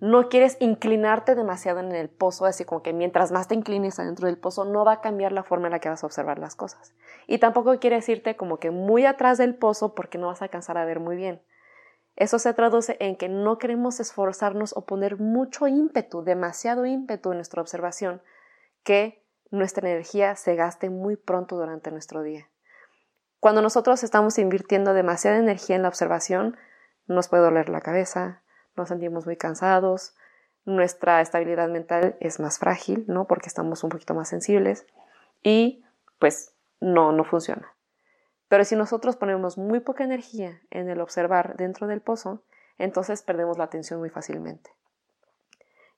No 0.00 0.28
quieres 0.28 0.56
inclinarte 0.60 1.34
demasiado 1.34 1.80
en 1.80 1.92
el 1.92 2.10
pozo, 2.10 2.44
así 2.44 2.64
como 2.64 2.82
que 2.82 2.92
mientras 2.92 3.32
más 3.32 3.48
te 3.48 3.54
inclines 3.54 3.98
adentro 3.98 4.26
del 4.26 4.36
pozo 4.36 4.64
no 4.64 4.84
va 4.84 4.92
a 4.92 5.00
cambiar 5.00 5.32
la 5.32 5.44
forma 5.44 5.68
en 5.68 5.72
la 5.72 5.78
que 5.78 5.88
vas 5.88 6.02
a 6.02 6.06
observar 6.06 6.38
las 6.38 6.56
cosas. 6.56 6.94
Y 7.26 7.38
tampoco 7.38 7.78
quieres 7.78 8.08
irte 8.08 8.36
como 8.36 8.58
que 8.58 8.70
muy 8.70 9.06
atrás 9.06 9.38
del 9.38 9.54
pozo 9.54 9.94
porque 9.94 10.18
no 10.18 10.26
vas 10.26 10.42
a 10.42 10.46
alcanzar 10.46 10.76
a 10.76 10.84
ver 10.84 11.00
muy 11.00 11.16
bien. 11.16 11.40
Eso 12.16 12.38
se 12.38 12.52
traduce 12.54 12.96
en 13.00 13.16
que 13.16 13.28
no 13.28 13.58
queremos 13.58 13.98
esforzarnos 13.98 14.76
o 14.76 14.84
poner 14.84 15.18
mucho 15.18 15.66
ímpetu, 15.66 16.22
demasiado 16.22 16.86
ímpetu 16.86 17.30
en 17.30 17.38
nuestra 17.38 17.62
observación, 17.62 18.22
que 18.82 19.24
nuestra 19.50 19.88
energía 19.88 20.36
se 20.36 20.54
gaste 20.54 20.90
muy 20.90 21.16
pronto 21.16 21.56
durante 21.56 21.90
nuestro 21.90 22.22
día. 22.22 22.50
Cuando 23.40 23.62
nosotros 23.62 24.04
estamos 24.04 24.38
invirtiendo 24.38 24.94
demasiada 24.94 25.38
energía 25.38 25.76
en 25.76 25.82
la 25.82 25.88
observación, 25.88 26.56
nos 27.06 27.28
puede 27.28 27.42
doler 27.42 27.68
la 27.68 27.80
cabeza, 27.80 28.42
nos 28.76 28.88
sentimos 28.88 29.26
muy 29.26 29.36
cansados, 29.36 30.14
nuestra 30.64 31.20
estabilidad 31.20 31.68
mental 31.68 32.16
es 32.20 32.40
más 32.40 32.58
frágil, 32.58 33.04
¿no? 33.06 33.26
Porque 33.26 33.48
estamos 33.48 33.84
un 33.84 33.90
poquito 33.90 34.14
más 34.14 34.28
sensibles 34.28 34.86
y 35.42 35.84
pues 36.18 36.54
no, 36.80 37.12
no 37.12 37.24
funciona. 37.24 37.74
Pero 38.48 38.64
si 38.64 38.76
nosotros 38.76 39.16
ponemos 39.16 39.58
muy 39.58 39.80
poca 39.80 40.04
energía 40.04 40.60
en 40.70 40.88
el 40.88 41.00
observar 41.00 41.56
dentro 41.56 41.86
del 41.86 42.00
pozo, 42.00 42.44
entonces 42.78 43.22
perdemos 43.22 43.58
la 43.58 43.64
atención 43.64 44.00
muy 44.00 44.10
fácilmente. 44.10 44.70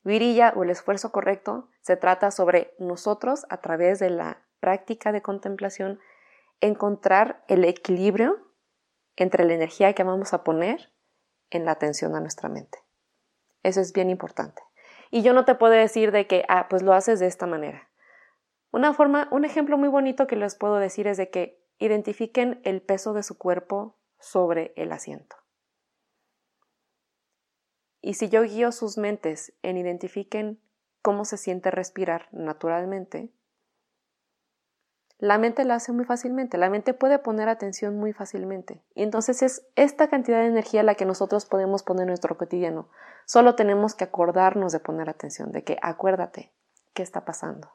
Virilla 0.02 0.52
o 0.56 0.62
el 0.62 0.70
esfuerzo 0.70 1.10
correcto 1.10 1.68
se 1.80 1.96
trata 1.96 2.30
sobre 2.30 2.74
nosotros 2.78 3.44
a 3.50 3.58
través 3.58 3.98
de 3.98 4.10
la 4.10 4.42
práctica 4.60 5.12
de 5.12 5.22
contemplación 5.22 6.00
encontrar 6.60 7.44
el 7.48 7.64
equilibrio 7.64 8.38
entre 9.16 9.44
la 9.44 9.54
energía 9.54 9.94
que 9.94 10.04
vamos 10.04 10.32
a 10.32 10.44
poner 10.44 10.92
en 11.50 11.64
la 11.64 11.72
atención 11.72 12.14
a 12.14 12.20
nuestra 12.20 12.48
mente. 12.48 12.78
Eso 13.62 13.80
es 13.80 13.92
bien 13.92 14.10
importante. 14.10 14.62
Y 15.10 15.22
yo 15.22 15.32
no 15.32 15.44
te 15.44 15.54
puedo 15.54 15.72
decir 15.72 16.12
de 16.12 16.26
que, 16.26 16.44
ah, 16.48 16.68
pues 16.68 16.82
lo 16.82 16.92
haces 16.92 17.20
de 17.20 17.26
esta 17.26 17.46
manera. 17.46 17.88
Una 18.70 18.92
forma, 18.92 19.28
un 19.30 19.44
ejemplo 19.44 19.78
muy 19.78 19.88
bonito 19.88 20.26
que 20.26 20.36
les 20.36 20.54
puedo 20.54 20.76
decir 20.76 21.06
es 21.06 21.16
de 21.16 21.30
que 21.30 21.62
identifiquen 21.78 22.60
el 22.64 22.82
peso 22.82 23.12
de 23.12 23.22
su 23.22 23.38
cuerpo 23.38 23.96
sobre 24.18 24.72
el 24.76 24.92
asiento. 24.92 25.36
Y 28.00 28.14
si 28.14 28.28
yo 28.28 28.42
guío 28.42 28.72
sus 28.72 28.98
mentes 28.98 29.52
en 29.62 29.76
identifiquen 29.76 30.60
cómo 31.02 31.24
se 31.24 31.36
siente 31.36 31.70
respirar 31.70 32.28
naturalmente, 32.32 33.32
la 35.18 35.38
mente 35.38 35.64
lo 35.64 35.72
hace 35.72 35.92
muy 35.92 36.04
fácilmente, 36.04 36.58
la 36.58 36.68
mente 36.68 36.92
puede 36.92 37.18
poner 37.18 37.48
atención 37.48 37.96
muy 37.96 38.12
fácilmente. 38.12 38.82
Y 38.94 39.02
entonces 39.02 39.42
es 39.42 39.66
esta 39.74 40.08
cantidad 40.08 40.40
de 40.40 40.48
energía 40.48 40.82
la 40.82 40.94
que 40.94 41.06
nosotros 41.06 41.46
podemos 41.46 41.82
poner 41.82 42.02
en 42.02 42.08
nuestro 42.08 42.36
cotidiano. 42.36 42.88
Solo 43.24 43.54
tenemos 43.54 43.94
que 43.94 44.04
acordarnos 44.04 44.72
de 44.72 44.80
poner 44.80 45.08
atención, 45.08 45.52
de 45.52 45.64
que 45.64 45.78
acuérdate, 45.80 46.52
¿qué 46.92 47.02
está 47.02 47.24
pasando? 47.24 47.70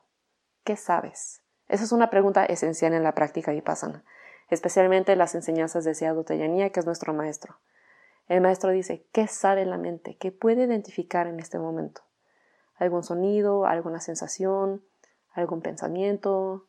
¿Qué 0.63 0.75
sabes? 0.75 1.41
Esa 1.67 1.83
es 1.83 1.91
una 1.91 2.11
pregunta 2.11 2.45
esencial 2.45 2.93
en 2.93 3.03
la 3.03 3.15
práctica 3.15 3.51
vipassana, 3.51 4.03
especialmente 4.49 5.13
en 5.13 5.17
las 5.17 5.33
enseñanzas 5.33 5.83
de 5.83 5.95
Seadu 5.95 6.23
Teyanía, 6.23 6.69
que 6.69 6.79
es 6.79 6.85
nuestro 6.85 7.13
maestro. 7.13 7.57
El 8.27 8.41
maestro 8.41 8.69
dice, 8.69 9.07
¿qué 9.11 9.27
sabe 9.27 9.65
la 9.65 9.77
mente? 9.77 10.15
¿Qué 10.17 10.31
puede 10.31 10.63
identificar 10.63 11.25
en 11.27 11.39
este 11.39 11.57
momento? 11.57 12.01
¿Algún 12.75 13.03
sonido? 13.03 13.65
¿Alguna 13.65 13.99
sensación? 13.99 14.83
¿Algún 15.33 15.61
pensamiento? 15.61 16.67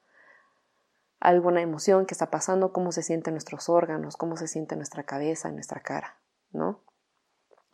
Alguna 1.22 1.62
emoción 1.62 2.04
que 2.04 2.14
está 2.14 2.30
pasando, 2.30 2.72
cómo 2.72 2.90
se 2.90 3.02
sienten 3.02 3.34
nuestros 3.34 3.68
órganos, 3.68 4.16
cómo 4.16 4.36
se 4.36 4.48
siente 4.48 4.74
nuestra 4.74 5.04
cabeza, 5.04 5.52
nuestra 5.52 5.80
cara, 5.80 6.18
¿no? 6.50 6.82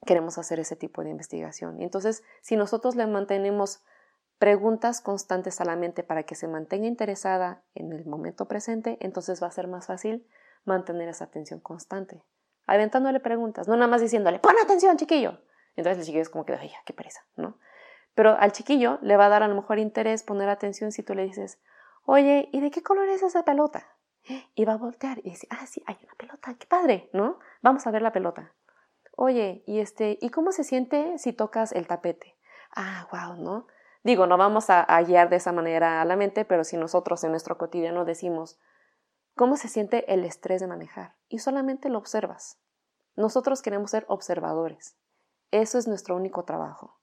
Queremos 0.04 0.36
hacer 0.36 0.60
ese 0.60 0.76
tipo 0.76 1.02
de 1.02 1.10
investigación. 1.10 1.80
Entonces, 1.80 2.22
si 2.42 2.56
nosotros 2.56 2.94
le 2.94 3.06
mantenemos 3.06 3.82
preguntas 4.38 5.00
constantes 5.00 5.62
a 5.62 5.64
la 5.64 5.76
mente 5.76 6.02
para 6.02 6.24
que 6.24 6.34
se 6.34 6.46
mantenga 6.46 6.86
interesada 6.86 7.62
en 7.74 7.90
el 7.92 8.04
momento 8.04 8.46
presente, 8.46 8.98
entonces 9.00 9.42
va 9.42 9.46
a 9.46 9.50
ser 9.52 9.66
más 9.66 9.86
fácil 9.86 10.26
mantener 10.64 11.08
esa 11.08 11.24
atención 11.24 11.58
constante. 11.58 12.22
Aventándole 12.66 13.18
preguntas, 13.18 13.66
no 13.66 13.76
nada 13.76 13.88
más 13.88 14.02
diciéndole, 14.02 14.40
pon 14.40 14.56
atención, 14.62 14.98
chiquillo. 14.98 15.38
Entonces 15.74 16.00
el 16.00 16.04
chiquillo 16.04 16.22
es 16.22 16.28
como 16.28 16.44
que, 16.44 16.52
ay, 16.52 16.70
qué 16.84 16.92
pereza, 16.92 17.24
¿no? 17.36 17.58
Pero 18.14 18.36
al 18.38 18.52
chiquillo 18.52 18.98
le 19.00 19.16
va 19.16 19.26
a 19.26 19.30
dar 19.30 19.42
a 19.42 19.48
lo 19.48 19.54
mejor 19.54 19.78
interés 19.78 20.22
poner 20.22 20.50
atención 20.50 20.92
si 20.92 21.02
tú 21.02 21.14
le 21.14 21.22
dices, 21.22 21.58
oye, 22.08 22.48
¿y 22.52 22.60
de 22.62 22.70
qué 22.70 22.82
color 22.82 23.06
es 23.10 23.22
esa 23.22 23.44
pelota? 23.44 23.86
Y 24.54 24.64
va 24.64 24.72
a 24.72 24.78
voltear 24.78 25.18
y 25.18 25.30
dice, 25.30 25.46
ah, 25.50 25.66
sí, 25.66 25.82
hay 25.86 25.98
una 26.02 26.14
pelota, 26.14 26.54
qué 26.58 26.66
padre, 26.66 27.10
¿no? 27.12 27.38
Vamos 27.60 27.86
a 27.86 27.90
ver 27.90 28.00
la 28.00 28.12
pelota. 28.12 28.54
Oye, 29.14 29.62
¿y 29.66 29.80
este, 29.80 30.18
¿y 30.22 30.30
cómo 30.30 30.52
se 30.52 30.64
siente 30.64 31.18
si 31.18 31.34
tocas 31.34 31.72
el 31.72 31.86
tapete? 31.86 32.38
Ah, 32.74 33.08
wow, 33.12 33.36
¿no? 33.36 33.66
Digo, 34.04 34.26
no 34.26 34.38
vamos 34.38 34.70
a, 34.70 34.80
a 34.80 35.02
guiar 35.02 35.28
de 35.28 35.36
esa 35.36 35.52
manera 35.52 36.00
a 36.00 36.04
la 36.06 36.16
mente, 36.16 36.46
pero 36.46 36.64
si 36.64 36.78
nosotros 36.78 37.22
en 37.24 37.30
nuestro 37.30 37.58
cotidiano 37.58 38.06
decimos, 38.06 38.58
¿cómo 39.36 39.58
se 39.58 39.68
siente 39.68 40.10
el 40.12 40.24
estrés 40.24 40.62
de 40.62 40.66
manejar? 40.66 41.14
Y 41.28 41.40
solamente 41.40 41.90
lo 41.90 41.98
observas. 41.98 42.58
Nosotros 43.16 43.60
queremos 43.60 43.90
ser 43.90 44.06
observadores. 44.08 44.96
Eso 45.50 45.76
es 45.76 45.86
nuestro 45.86 46.16
único 46.16 46.44
trabajo 46.44 46.97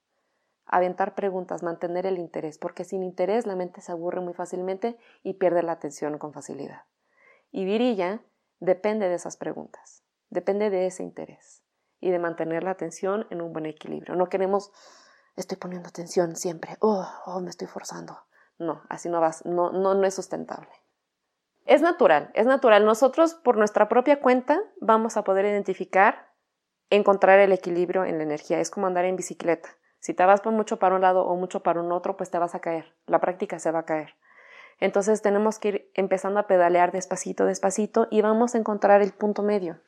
aventar 0.65 1.15
preguntas, 1.15 1.63
mantener 1.63 2.05
el 2.05 2.17
interés, 2.17 2.57
porque 2.57 2.83
sin 2.83 3.03
interés 3.03 3.45
la 3.45 3.55
mente 3.55 3.81
se 3.81 3.91
aburre 3.91 4.21
muy 4.21 4.33
fácilmente 4.33 4.97
y 5.23 5.33
pierde 5.33 5.63
la 5.63 5.73
atención 5.73 6.17
con 6.17 6.33
facilidad. 6.33 6.83
Y 7.51 7.65
Virilla 7.65 8.21
depende 8.59 9.07
de 9.07 9.15
esas 9.15 9.37
preguntas, 9.37 10.03
depende 10.29 10.69
de 10.69 10.87
ese 10.87 11.03
interés 11.03 11.63
y 11.99 12.11
de 12.11 12.19
mantener 12.19 12.63
la 12.63 12.71
atención 12.71 13.27
en 13.29 13.41
un 13.41 13.53
buen 13.53 13.65
equilibrio. 13.65 14.15
No 14.15 14.27
queremos, 14.27 14.71
estoy 15.35 15.57
poniendo 15.57 15.89
atención 15.89 16.35
siempre, 16.35 16.77
oh, 16.79 17.07
oh 17.25 17.39
me 17.41 17.49
estoy 17.49 17.67
forzando. 17.67 18.17
No, 18.57 18.83
así 18.89 19.09
no 19.09 19.19
vas, 19.19 19.45
no, 19.45 19.71
no, 19.71 19.93
no 19.95 20.05
es 20.05 20.13
sustentable. 20.13 20.69
Es 21.65 21.81
natural, 21.81 22.31
es 22.35 22.45
natural. 22.45 22.85
Nosotros 22.85 23.33
por 23.33 23.57
nuestra 23.57 23.89
propia 23.89 24.21
cuenta 24.21 24.61
vamos 24.79 25.17
a 25.17 25.23
poder 25.23 25.45
identificar, 25.45 26.31
encontrar 26.89 27.39
el 27.39 27.51
equilibrio 27.51 28.05
en 28.05 28.17
la 28.17 28.23
energía. 28.23 28.59
Es 28.59 28.69
como 28.69 28.87
andar 28.87 29.03
en 29.05 29.15
bicicleta 29.15 29.69
si 30.05 30.13
te 30.13 30.23
vas 30.23 30.45
mucho 30.45 30.77
para 30.77 30.93
un 30.93 31.01
lado 31.01 31.25
o 31.25 31.35
mucho 31.35 31.63
para 31.63 31.81
un 31.81 31.91
otro, 31.91 32.15
pues 32.15 32.29
te 32.29 32.37
vas 32.37 32.53
a 32.53 32.59
caer. 32.59 32.93
La 33.07 33.19
práctica 33.19 33.57
se 33.57 33.71
va 33.71 33.79
a 33.79 33.85
caer. 33.85 34.13
Entonces 34.79 35.23
tenemos 35.23 35.57
que 35.57 35.67
ir 35.67 35.91
empezando 35.95 36.39
a 36.39 36.45
pedalear 36.45 36.91
despacito, 36.91 37.47
despacito 37.47 38.07
y 38.11 38.21
vamos 38.21 38.53
a 38.53 38.59
encontrar 38.59 39.01
el 39.01 39.13
punto 39.13 39.41
medio. 39.41 39.79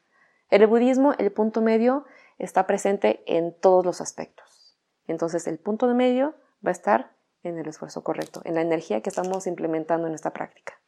En 0.50 0.64
el 0.64 0.68
budismo, 0.68 1.14
el 1.20 1.32
punto 1.32 1.62
medio 1.62 2.06
está 2.40 2.66
presente 2.66 3.22
en 3.28 3.56
todos 3.62 3.86
los 3.86 4.02
aspectos. 4.02 4.76
Entonces 5.06 5.46
el 5.46 5.60
punto 5.60 5.88
de 5.88 5.94
medio 5.94 6.34
va 6.66 6.70
a 6.70 6.72
estar 6.72 7.12
en 7.44 7.60
el 7.60 7.68
esfuerzo 7.68 8.04
correcto, 8.04 8.42
en 8.44 8.56
la 8.56 8.62
energía 8.62 9.02
que 9.02 9.12
estamos 9.12 9.46
implementando 9.46 10.08
en 10.08 10.16
esta 10.16 10.32
práctica. 10.34 10.82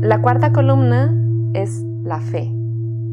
La 0.00 0.22
cuarta 0.22 0.50
columna 0.50 1.14
es 1.52 1.82
la 2.04 2.20
fe, 2.20 2.48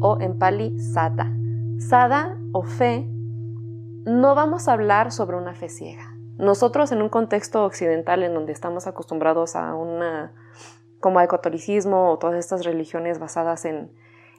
o 0.00 0.16
en 0.22 0.38
pali 0.38 0.80
sada. 0.80 1.30
Sada 1.78 2.38
o 2.52 2.62
fe 2.62 3.06
no 4.04 4.34
vamos 4.34 4.68
a 4.68 4.72
hablar 4.72 5.12
sobre 5.12 5.36
una 5.36 5.54
fe 5.54 5.68
ciega. 5.68 6.14
Nosotros 6.36 6.90
en 6.92 7.02
un 7.02 7.08
contexto 7.08 7.64
occidental 7.64 8.22
en 8.22 8.34
donde 8.34 8.52
estamos 8.52 8.86
acostumbrados 8.86 9.54
a 9.54 9.74
una 9.74 10.32
como 10.98 11.18
al 11.18 11.28
catolicismo 11.28 12.10
o 12.10 12.18
todas 12.18 12.36
estas 12.36 12.64
religiones 12.64 13.18
basadas 13.18 13.64
en, 13.64 13.92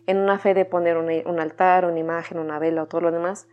en 0.08 0.18
una 0.18 0.40
fe 0.40 0.54
de 0.54 0.66
poner 0.66 0.98
un, 0.98 1.40
altar, 1.40 1.86
una 1.86 2.00
imagen, 2.00 2.40
una 2.40 2.60
vela 2.60 2.84
o 2.84 2.88
todo 2.88 3.02
lo 3.02 3.12
demás, 3.12 3.48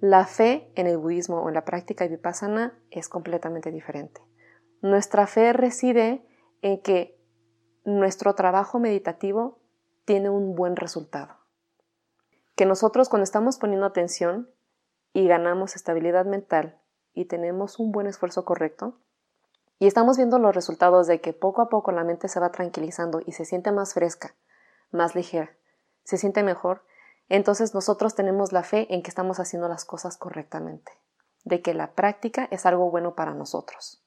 la 0.00 0.26
fe 0.26 0.70
en 0.74 0.86
el 0.86 0.96
budismo 0.96 1.42
o 1.42 1.48
en 1.48 1.54
la 1.54 1.64
práctica 1.64 2.06
vipassana 2.06 2.78
es 2.90 3.08
completamente 3.08 3.70
diferente. 3.70 4.20
Nuestra 4.80 5.26
fe 5.26 5.52
reside 5.52 6.24
en 6.60 6.80
que 6.80 7.20
nuestro 7.84 8.34
trabajo 8.34 8.78
meditativo 8.78 9.60
tiene 10.04 10.30
un 10.30 10.54
buen 10.54 10.76
resultado. 10.76 11.36
Que 12.54 12.66
nosotros 12.66 13.08
cuando 13.08 13.24
estamos 13.24 13.58
poniendo 13.58 13.86
atención 13.86 14.48
y 15.12 15.26
ganamos 15.26 15.76
estabilidad 15.76 16.24
mental 16.24 16.80
y 17.14 17.26
tenemos 17.26 17.78
un 17.78 17.92
buen 17.92 18.06
esfuerzo 18.06 18.44
correcto, 18.44 18.98
y 19.78 19.86
estamos 19.86 20.16
viendo 20.16 20.38
los 20.38 20.54
resultados 20.54 21.08
de 21.08 21.20
que 21.20 21.32
poco 21.32 21.60
a 21.60 21.68
poco 21.68 21.90
la 21.90 22.04
mente 22.04 22.28
se 22.28 22.38
va 22.38 22.52
tranquilizando 22.52 23.20
y 23.26 23.32
se 23.32 23.44
siente 23.44 23.72
más 23.72 23.94
fresca, 23.94 24.34
más 24.92 25.14
ligera, 25.16 25.50
se 26.04 26.18
siente 26.18 26.42
mejor, 26.42 26.84
entonces 27.28 27.74
nosotros 27.74 28.14
tenemos 28.14 28.52
la 28.52 28.62
fe 28.62 28.86
en 28.94 29.02
que 29.02 29.08
estamos 29.10 29.40
haciendo 29.40 29.68
las 29.68 29.84
cosas 29.84 30.16
correctamente, 30.16 30.92
de 31.44 31.62
que 31.62 31.74
la 31.74 31.94
práctica 31.94 32.46
es 32.50 32.64
algo 32.64 32.90
bueno 32.90 33.14
para 33.14 33.34
nosotros. 33.34 34.04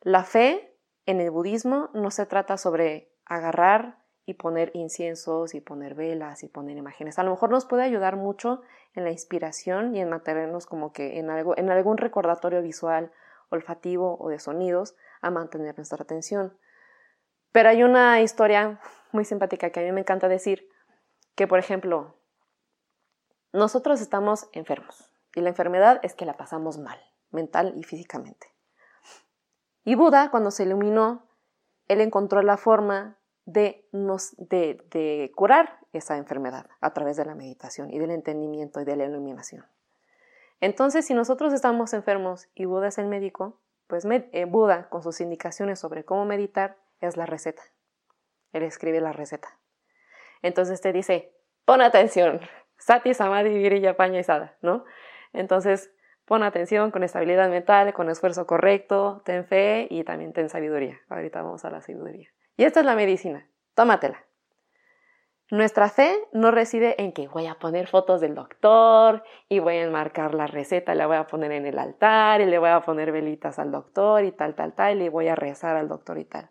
La 0.00 0.24
fe 0.24 0.76
en 1.06 1.20
el 1.20 1.30
budismo 1.30 1.90
no 1.94 2.10
se 2.10 2.26
trata 2.26 2.56
sobre 2.56 3.12
agarrar 3.24 3.98
y 4.28 4.34
poner 4.34 4.70
inciensos 4.74 5.54
y 5.54 5.60
poner 5.62 5.94
velas 5.94 6.42
y 6.42 6.48
poner 6.48 6.76
imágenes. 6.76 7.18
A 7.18 7.22
lo 7.22 7.30
mejor 7.30 7.48
nos 7.48 7.64
puede 7.64 7.82
ayudar 7.82 8.16
mucho 8.16 8.60
en 8.94 9.04
la 9.04 9.10
inspiración 9.10 9.96
y 9.96 10.00
en 10.00 10.10
mantenernos 10.10 10.66
como 10.66 10.92
que 10.92 11.18
en, 11.18 11.30
algo, 11.30 11.56
en 11.56 11.70
algún 11.70 11.96
recordatorio 11.96 12.60
visual, 12.60 13.10
olfativo 13.48 14.18
o 14.20 14.28
de 14.28 14.38
sonidos 14.38 14.94
a 15.22 15.30
mantener 15.30 15.76
nuestra 15.78 16.02
atención. 16.02 16.56
Pero 17.52 17.70
hay 17.70 17.82
una 17.82 18.20
historia 18.20 18.80
muy 19.12 19.24
simpática 19.24 19.70
que 19.70 19.80
a 19.80 19.82
mí 19.82 19.92
me 19.92 20.00
encanta 20.00 20.28
decir, 20.28 20.68
que 21.34 21.46
por 21.46 21.58
ejemplo, 21.58 22.14
nosotros 23.54 24.02
estamos 24.02 24.50
enfermos 24.52 25.10
y 25.34 25.40
la 25.40 25.48
enfermedad 25.48 26.00
es 26.02 26.14
que 26.14 26.26
la 26.26 26.36
pasamos 26.36 26.76
mal, 26.76 27.00
mental 27.30 27.72
y 27.76 27.82
físicamente. 27.82 28.52
Y 29.84 29.94
Buda, 29.94 30.30
cuando 30.30 30.50
se 30.50 30.64
iluminó, 30.64 31.26
él 31.86 32.02
encontró 32.02 32.42
la 32.42 32.58
forma 32.58 33.17
de, 33.48 33.88
nos, 33.92 34.36
de, 34.36 35.32
curar 35.34 35.78
esa 35.94 36.18
enfermedad 36.18 36.66
a 36.82 36.92
través 36.92 37.16
de 37.16 37.24
la 37.24 37.34
meditación 37.34 37.90
y 37.90 37.98
del 37.98 38.10
entendimiento 38.10 38.78
y 38.80 38.84
de 38.84 38.94
la 38.94 39.06
iluminación. 39.06 39.64
Entonces, 40.60 41.06
si 41.06 41.14
nosotros 41.14 41.54
estamos 41.54 41.94
enfermos 41.94 42.48
y 42.54 42.66
Buda 42.66 42.88
es 42.88 42.98
el 42.98 43.06
médico, 43.06 43.58
pues 43.86 44.04
eh, 44.04 44.44
Buda, 44.44 44.90
con 44.90 45.02
sus 45.02 45.22
indicaciones 45.22 45.78
sobre 45.78 46.04
cómo 46.04 46.26
meditar, 46.26 46.76
es 47.00 47.16
la 47.16 47.24
receta. 47.24 47.62
Él 48.52 48.64
escribe 48.64 49.00
la 49.00 49.12
receta. 49.12 49.58
Entonces 50.42 50.82
te 50.82 50.92
dice, 50.92 51.32
pon 51.64 51.80
atención, 51.80 52.40
sati, 52.76 53.14
samadhi, 53.14 53.56
virya, 53.56 53.96
paña 53.96 54.20
¿no? 54.60 54.84
Entonces, 55.32 55.90
pon 56.26 56.42
atención 56.42 56.90
con 56.90 57.02
estabilidad 57.02 57.48
mental, 57.48 57.94
con 57.94 58.10
esfuerzo 58.10 58.46
correcto, 58.46 59.22
ten 59.24 59.46
fe 59.46 59.86
y 59.88 60.04
también 60.04 60.34
ten 60.34 60.50
sabiduría. 60.50 61.00
Ahorita 61.08 61.40
vamos 61.40 61.64
a 61.64 61.70
la 61.70 61.80
sabiduría. 61.80 62.28
Y 62.58 62.64
esta 62.64 62.80
es 62.80 62.86
la 62.86 62.96
medicina, 62.96 63.48
tómatela. 63.74 64.24
Nuestra 65.52 65.88
fe 65.88 66.18
no 66.32 66.50
reside 66.50 67.00
en 67.00 67.12
que 67.12 67.28
voy 67.28 67.46
a 67.46 67.54
poner 67.54 67.86
fotos 67.86 68.20
del 68.20 68.34
doctor 68.34 69.22
y 69.48 69.60
voy 69.60 69.76
a 69.76 69.84
enmarcar 69.84 70.34
la 70.34 70.48
receta, 70.48 70.96
la 70.96 71.06
voy 71.06 71.16
a 71.16 71.28
poner 71.28 71.52
en 71.52 71.66
el 71.66 71.78
altar 71.78 72.40
y 72.40 72.46
le 72.46 72.58
voy 72.58 72.70
a 72.70 72.80
poner 72.80 73.12
velitas 73.12 73.60
al 73.60 73.70
doctor 73.70 74.24
y 74.24 74.32
tal, 74.32 74.56
tal, 74.56 74.74
tal, 74.74 75.00
y 75.00 75.08
voy 75.08 75.28
a 75.28 75.36
rezar 75.36 75.76
al 75.76 75.88
doctor 75.88 76.18
y 76.18 76.24
tal. 76.24 76.50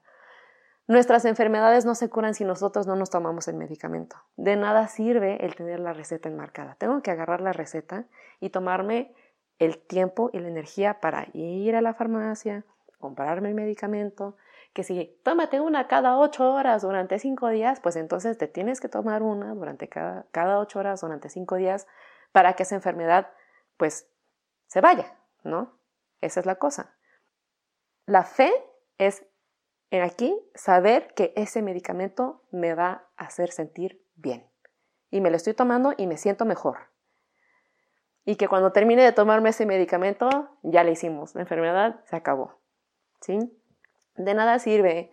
Nuestras 0.88 1.26
enfermedades 1.26 1.86
no 1.86 1.94
se 1.94 2.10
curan 2.10 2.34
si 2.34 2.46
nosotros 2.46 2.88
no 2.88 2.96
nos 2.96 3.10
tomamos 3.10 3.50
el 3.50 3.58
medicamento. 3.58 4.16
De 4.38 4.56
nada 4.56 4.88
sirve 4.88 5.46
el 5.46 5.56
tener 5.56 5.82
la 5.82 5.92
receta 5.92 6.30
enmarcada. 6.30 6.76
Tengo 6.76 7.02
que 7.02 7.12
agarrar 7.12 7.42
la 7.42 7.52
receta 7.52 8.06
y 8.40 8.50
tomarme 8.50 9.14
el 9.60 9.78
tiempo 9.78 10.30
y 10.32 10.40
la 10.40 10.48
energía 10.48 11.02
para 11.02 11.28
ir 11.34 11.76
a 11.76 11.82
la 11.82 11.94
farmacia, 11.94 12.64
comprarme 12.98 13.50
el 13.50 13.56
medicamento, 13.56 14.38
que 14.78 14.84
si 14.84 15.20
tómate 15.24 15.60
una 15.60 15.88
cada 15.88 16.20
ocho 16.20 16.54
horas 16.54 16.84
durante 16.84 17.18
cinco 17.18 17.50
días, 17.50 17.80
pues 17.80 17.96
entonces 17.96 18.38
te 18.38 18.48
tienes 18.48 18.80
que 18.80 18.88
tomar 18.88 19.24
una 19.24 19.56
durante 19.56 19.90
cada, 19.90 20.28
cada 20.30 20.60
ocho 20.60 20.78
horas 20.78 21.02
durante 21.02 21.30
cinco 21.30 21.56
días 21.56 21.88
para 22.32 22.54
que 22.54 22.62
esa 22.62 22.76
enfermedad 22.76 23.32
pues 23.78 24.08
se 24.68 24.80
vaya, 24.80 25.18
¿no? 25.44 25.80
Esa 26.22 26.42
es 26.42 26.46
la 26.46 26.58
cosa. 26.58 26.96
La 28.06 28.22
fe 28.22 28.52
es 29.00 29.26
en 29.90 30.04
aquí 30.04 30.40
saber 30.54 31.12
que 31.16 31.34
ese 31.36 31.64
medicamento 31.64 32.44
me 32.52 32.76
va 32.76 33.10
a 33.18 33.26
hacer 33.26 33.50
sentir 33.50 34.06
bien. 34.14 34.48
Y 35.10 35.22
me 35.22 35.32
lo 35.32 35.38
estoy 35.38 35.56
tomando 35.56 35.96
y 35.98 36.06
me 36.06 36.18
siento 36.18 36.46
mejor. 36.46 36.78
Y 38.26 38.36
que 38.36 38.48
cuando 38.48 38.74
termine 38.74 39.02
de 39.02 39.12
tomarme 39.12 39.50
ese 39.50 39.66
medicamento, 39.66 40.30
ya 40.62 40.84
le 40.84 40.92
hicimos. 40.92 41.34
La 41.34 41.42
enfermedad 41.42 42.06
se 42.06 42.16
acabó. 42.16 42.60
¿Sí? 43.22 43.40
De 44.18 44.34
nada 44.34 44.60
sirve 44.60 45.12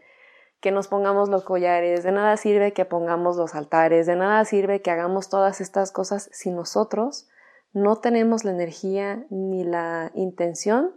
que 0.61 0.71
nos 0.71 0.89
pongamos 0.89 1.29
los 1.29 1.45
collares, 1.45 2.03
de 2.03 2.13
nada 2.13 2.37
sirve 2.37 2.73
que 2.73 2.85
pongamos 2.85 3.37
los 3.37 3.55
altares, 3.55 4.07
de 4.07 4.17
nada 4.17 4.45
sirve 4.45 4.81
que 4.81 4.91
hagamos 4.91 5.29
todas 5.29 5.61
estas 5.61 5.93
cosas 5.93 6.31
si 6.33 6.51
nosotros 6.51 7.29
no 7.75 7.97
tenemos 7.97 8.45
la 8.45 8.53
energía 8.53 9.27
ni 9.31 9.65
la 9.65 10.11
intención 10.15 10.95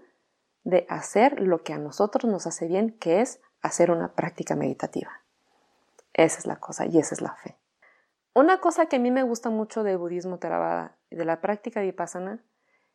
de 0.64 0.86
hacer 0.90 1.42
lo 1.42 1.64
que 1.64 1.74
a 1.74 1.78
nosotros 1.78 2.32
nos 2.32 2.48
hace 2.48 2.68
bien, 2.68 2.98
que 3.00 3.22
es 3.22 3.42
hacer 3.62 3.92
una 3.92 4.14
práctica 4.14 4.56
meditativa. 4.56 5.12
Esa 6.14 6.40
es 6.40 6.46
la 6.46 6.58
cosa 6.58 6.86
y 6.86 6.98
esa 6.98 7.16
es 7.16 7.22
la 7.22 7.36
fe. 7.36 7.58
Una 8.34 8.60
cosa 8.60 8.86
que 8.86 8.98
a 8.98 9.00
mí 9.00 9.12
me 9.12 9.24
gusta 9.24 9.50
mucho 9.50 9.84
del 9.84 9.98
budismo 9.98 10.38
Theravada 10.38 10.96
y 11.10 11.16
de 11.16 11.26
la 11.26 11.42
práctica 11.42 11.82
vipassana 11.82 12.44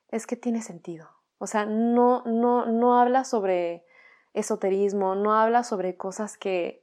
es 0.09 0.26
que 0.26 0.37
tiene 0.37 0.62
sentido. 0.62 1.09
O 1.38 1.47
sea, 1.47 1.66
no, 1.66 2.23
no, 2.25 2.66
no 2.66 3.00
habla 3.00 3.25
sobre 3.25 3.85
esoterismo, 4.34 5.14
no 5.14 5.34
habla 5.34 5.62
sobre 5.62 5.96
cosas 5.96 6.36
que, 6.36 6.82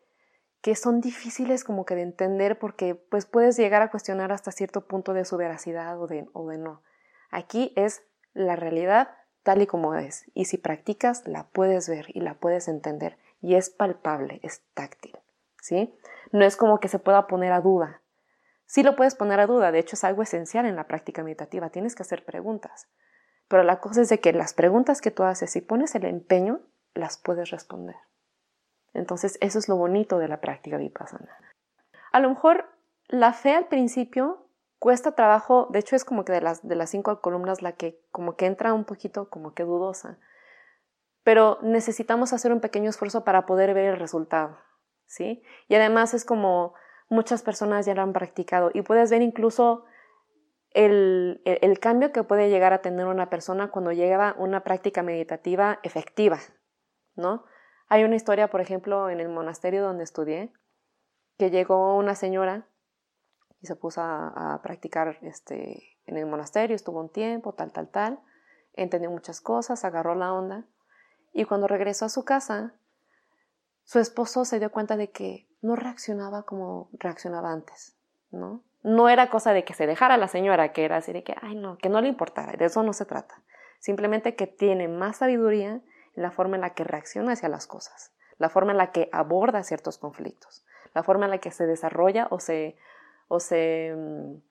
que 0.62 0.76
son 0.76 1.02
difíciles 1.02 1.64
como 1.64 1.86
que 1.86 1.96
de 1.96 2.02
entender 2.02 2.60
porque 2.60 2.96
pues 2.96 3.26
puedes 3.26 3.58
llegar 3.58 3.82
a 3.82 3.92
cuestionar 3.92 4.32
hasta 4.32 4.52
cierto 4.52 4.88
punto 4.88 5.14
de 5.14 5.26
su 5.26 5.38
veracidad 5.38 6.00
o 6.02 6.08
de, 6.08 6.28
o 6.34 6.48
de 6.48 6.58
no. 6.58 6.84
Aquí 7.32 7.74
es 7.76 8.04
la 8.34 8.56
realidad 8.56 9.10
tal 9.44 9.62
y 9.62 9.68
como 9.68 9.96
es 9.96 10.26
y 10.34 10.46
si 10.46 10.58
practicas 10.58 11.28
la 11.28 11.48
puedes 11.48 11.88
ver 11.90 12.08
y 12.10 12.22
la 12.22 12.36
puedes 12.36 12.68
entender 12.68 13.18
y 13.42 13.56
es 13.56 13.70
palpable, 13.70 14.40
es 14.44 14.62
táctil, 14.74 15.18
¿sí? 15.62 15.96
No 16.32 16.46
es 16.46 16.58
como 16.58 16.80
que 16.80 16.90
se 16.90 17.00
pueda 17.00 17.28
poner 17.28 17.54
a 17.54 17.62
duda. 17.62 18.02
Sí 18.66 18.84
lo 18.84 18.96
puedes 18.96 19.16
poner 19.16 19.40
a 19.40 19.48
duda, 19.48 19.72
de 19.72 19.80
hecho 19.80 19.96
es 19.96 20.04
algo 20.04 20.22
esencial 20.22 20.66
en 20.66 20.76
la 20.76 20.88
práctica 20.88 21.24
meditativa, 21.24 21.70
tienes 21.70 21.96
que 21.96 22.04
hacer 22.04 22.26
preguntas. 22.26 22.88
Pero 23.48 23.64
la 23.64 23.80
cosa 23.80 24.02
es 24.02 24.10
de 24.10 24.20
que 24.20 24.32
las 24.32 24.54
preguntas 24.54 25.02
que 25.02 25.10
tú 25.10 25.24
haces, 25.24 25.50
si 25.50 25.62
pones 25.62 25.96
el 25.96 26.06
empeño, 26.06 26.62
las 27.00 27.18
puedes 27.18 27.50
responder. 27.50 27.96
Entonces, 28.94 29.38
eso 29.42 29.60
es 29.60 29.70
lo 29.70 29.76
bonito 29.76 30.20
de 30.20 30.28
la 30.28 30.42
práctica 30.42 30.78
vipassana. 30.78 31.38
A 32.12 32.20
lo 32.20 32.30
mejor 32.30 32.66
la 33.08 33.34
fe 33.34 33.54
al 33.54 33.68
principio 33.68 34.46
cuesta 34.80 35.14
trabajo, 35.14 35.68
de 35.72 35.80
hecho 35.80 35.96
es 35.96 36.06
como 36.06 36.26
que 36.26 36.32
de 36.32 36.42
las, 36.42 36.68
de 36.68 36.76
las 36.76 36.90
cinco 36.90 37.22
columnas 37.22 37.62
la 37.62 37.74
que 37.74 38.02
como 38.12 38.36
que 38.36 38.46
entra 38.46 38.74
un 38.74 38.86
poquito 38.86 39.30
como 39.30 39.54
que 39.54 39.64
dudosa, 39.64 40.20
pero 41.24 41.60
necesitamos 41.62 42.34
hacer 42.34 42.52
un 42.52 42.62
pequeño 42.62 42.90
esfuerzo 42.90 43.24
para 43.24 43.46
poder 43.46 43.74
ver 43.74 43.86
el 43.86 44.00
resultado, 44.00 44.58
¿sí? 45.06 45.44
Y 45.68 45.76
además 45.76 46.14
es 46.14 46.24
como 46.24 46.74
muchas 47.10 47.42
personas 47.42 47.86
ya 47.86 47.94
lo 47.94 48.02
han 48.02 48.14
practicado 48.14 48.72
y 48.74 48.82
puedes 48.82 49.12
ver 49.12 49.22
incluso 49.22 49.86
el, 50.72 51.42
el, 51.46 51.80
cambio 51.80 52.12
que 52.12 52.24
puede 52.24 52.50
llegar 52.50 52.74
a 52.74 52.82
tener 52.82 53.08
una 53.08 53.30
persona 53.30 53.72
cuando 53.72 53.92
llega 53.92 54.36
una 54.38 54.64
práctica 54.64 55.02
meditativa 55.02 55.80
efectiva, 55.82 56.38
¿no? 57.20 57.46
Hay 57.88 58.04
una 58.04 58.16
historia, 58.16 58.50
por 58.50 58.62
ejemplo, 58.62 59.10
en 59.10 59.20
el 59.20 59.30
monasterio 59.30 59.84
donde 59.84 60.04
estudié, 60.04 60.52
que 61.38 61.50
llegó 61.50 61.96
una 61.98 62.16
señora 62.16 62.68
y 63.62 63.68
se 63.68 63.76
puso 63.76 64.02
a, 64.02 64.60
practicar 64.64 65.18
este, 65.22 65.98
en 66.06 66.18
el 66.18 66.26
monasterio, 66.26 66.76
estuvo 66.76 67.00
un 67.00 67.12
tiempo, 67.12 67.54
tal, 67.54 67.72
tal, 67.72 67.90
tal, 67.90 68.20
entendió 68.74 69.10
muchas 69.10 69.42
cosas, 69.42 69.86
agarró 69.86 70.16
la 70.16 70.34
onda 70.34 70.66
y 71.34 71.46
cuando 71.46 71.68
regresó 71.68 72.06
a 72.06 72.10
su 72.10 72.24
casa, 72.26 72.74
su 73.84 74.00
esposo 74.00 74.46
se 74.46 74.60
dio 74.60 74.72
cuenta 74.72 74.98
de 74.98 75.12
que 75.12 75.48
no 75.62 75.76
reaccionaba 75.76 76.44
como 76.44 76.90
reaccionaba 76.94 77.52
antes, 77.52 77.98
¿no? 78.32 78.64
No 78.82 79.10
era 79.10 79.30
cosa 79.30 79.52
de 79.52 79.66
que 79.66 79.74
se 79.74 79.88
dejara 79.88 80.16
la 80.16 80.30
señora, 80.30 80.72
que 80.72 80.86
era 80.86 80.98
así 80.98 81.12
de 81.12 81.24
que, 81.24 81.36
ay, 81.42 81.56
no, 81.56 81.78
que 81.78 81.90
no 81.90 82.00
le 82.00 82.08
importara, 82.08 82.54
de 82.54 82.66
eso 82.66 82.82
no 82.84 82.94
se 82.94 83.06
trata. 83.06 83.44
Simplemente 83.80 84.36
que 84.36 84.48
tiene 84.48 84.88
más 84.88 85.18
sabiduría 85.18 85.82
la 86.20 86.32
forma 86.32 86.56
en 86.56 86.62
la 86.62 86.74
que 86.74 86.84
reacciona 86.84 87.34
hacia 87.34 87.50
las 87.50 87.68
cosas, 87.68 88.12
la 88.38 88.50
forma 88.50 88.72
en 88.72 88.78
la 88.78 88.92
que 88.92 89.10
aborda 89.12 89.64
ciertos 89.64 89.98
conflictos, 89.98 90.66
la 90.94 91.04
forma 91.04 91.26
en 91.26 91.32
la 91.32 91.38
que 91.40 91.52
se 91.52 91.66
desarrolla 91.66 92.28
o 92.32 92.40
se, 92.40 92.78
o 93.28 93.40
se, 93.40 93.94
mm, 93.96 94.42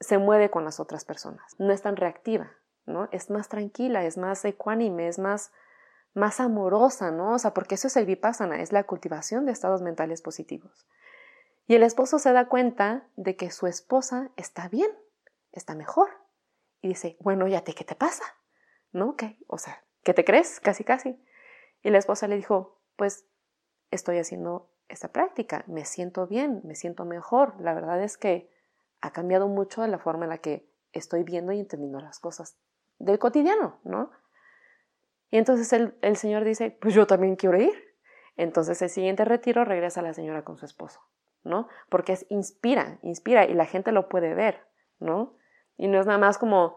se 0.00 0.18
mueve 0.18 0.50
con 0.50 0.64
las 0.64 0.80
otras 0.80 1.04
personas. 1.04 1.54
No 1.58 1.72
es 1.72 1.82
tan 1.82 1.96
reactiva, 1.96 2.52
¿no? 2.84 3.08
Es 3.12 3.30
más 3.30 3.48
tranquila, 3.48 4.04
es 4.04 4.16
más 4.16 4.44
ecuánime, 4.44 5.08
es 5.08 5.18
más, 5.18 5.52
más 6.14 6.40
amorosa, 6.40 7.10
¿no? 7.10 7.34
O 7.34 7.38
sea, 7.38 7.52
porque 7.52 7.74
eso 7.74 7.88
es 7.88 7.96
el 7.96 8.06
vipassana, 8.06 8.60
es 8.60 8.72
la 8.72 8.84
cultivación 8.84 9.46
de 9.46 9.52
estados 9.52 9.82
mentales 9.82 10.22
positivos. 10.22 10.86
Y 11.66 11.74
el 11.74 11.82
esposo 11.82 12.18
se 12.18 12.32
da 12.32 12.48
cuenta 12.48 13.08
de 13.16 13.36
que 13.36 13.50
su 13.50 13.66
esposa 13.66 14.30
está 14.36 14.68
bien, 14.68 14.90
está 15.50 15.74
mejor. 15.74 16.10
Y 16.80 16.88
dice, 16.88 17.16
bueno, 17.20 17.48
ya 17.48 17.64
te, 17.64 17.74
¿qué 17.74 17.84
te 17.84 17.96
pasa? 17.96 18.24
¿No? 18.92 19.16
¿Qué? 19.16 19.38
O 19.48 19.58
sea, 19.58 19.82
¿qué 20.06 20.14
te 20.14 20.24
crees? 20.24 20.60
Casi, 20.60 20.84
casi. 20.84 21.20
Y 21.82 21.90
la 21.90 21.98
esposa 21.98 22.28
le 22.28 22.36
dijo, 22.36 22.80
pues 22.94 23.26
estoy 23.90 24.18
haciendo 24.18 24.70
esta 24.88 25.08
práctica, 25.08 25.64
me 25.66 25.84
siento 25.84 26.28
bien, 26.28 26.60
me 26.62 26.76
siento 26.76 27.04
mejor. 27.04 27.60
La 27.60 27.74
verdad 27.74 28.00
es 28.00 28.16
que 28.16 28.48
ha 29.00 29.12
cambiado 29.12 29.48
mucho 29.48 29.84
la 29.88 29.98
forma 29.98 30.26
en 30.26 30.30
la 30.30 30.38
que 30.38 30.70
estoy 30.92 31.24
viendo 31.24 31.50
y 31.50 31.58
entendiendo 31.58 31.98
las 31.98 32.20
cosas 32.20 32.56
del 33.00 33.18
cotidiano, 33.18 33.80
¿no? 33.82 34.12
Y 35.30 35.38
entonces 35.38 35.72
el, 35.72 35.98
el 36.02 36.16
señor 36.16 36.44
dice, 36.44 36.70
pues 36.70 36.94
yo 36.94 37.08
también 37.08 37.34
quiero 37.34 37.58
ir. 37.60 37.74
Entonces 38.36 38.80
el 38.82 38.90
siguiente 38.90 39.24
retiro 39.24 39.64
regresa 39.64 40.02
la 40.02 40.14
señora 40.14 40.44
con 40.44 40.56
su 40.56 40.64
esposo. 40.64 41.00
¿no? 41.42 41.68
Porque 41.88 42.12
es 42.12 42.26
inspira, 42.28 42.98
inspira 43.02 43.44
y 43.44 43.54
la 43.54 43.66
gente 43.66 43.92
lo 43.92 44.08
puede 44.08 44.34
ver, 44.34 44.66
¿no? 44.98 45.36
Y 45.76 45.88
no 45.88 46.00
es 46.00 46.06
nada 46.06 46.18
más 46.18 46.38
como, 46.38 46.76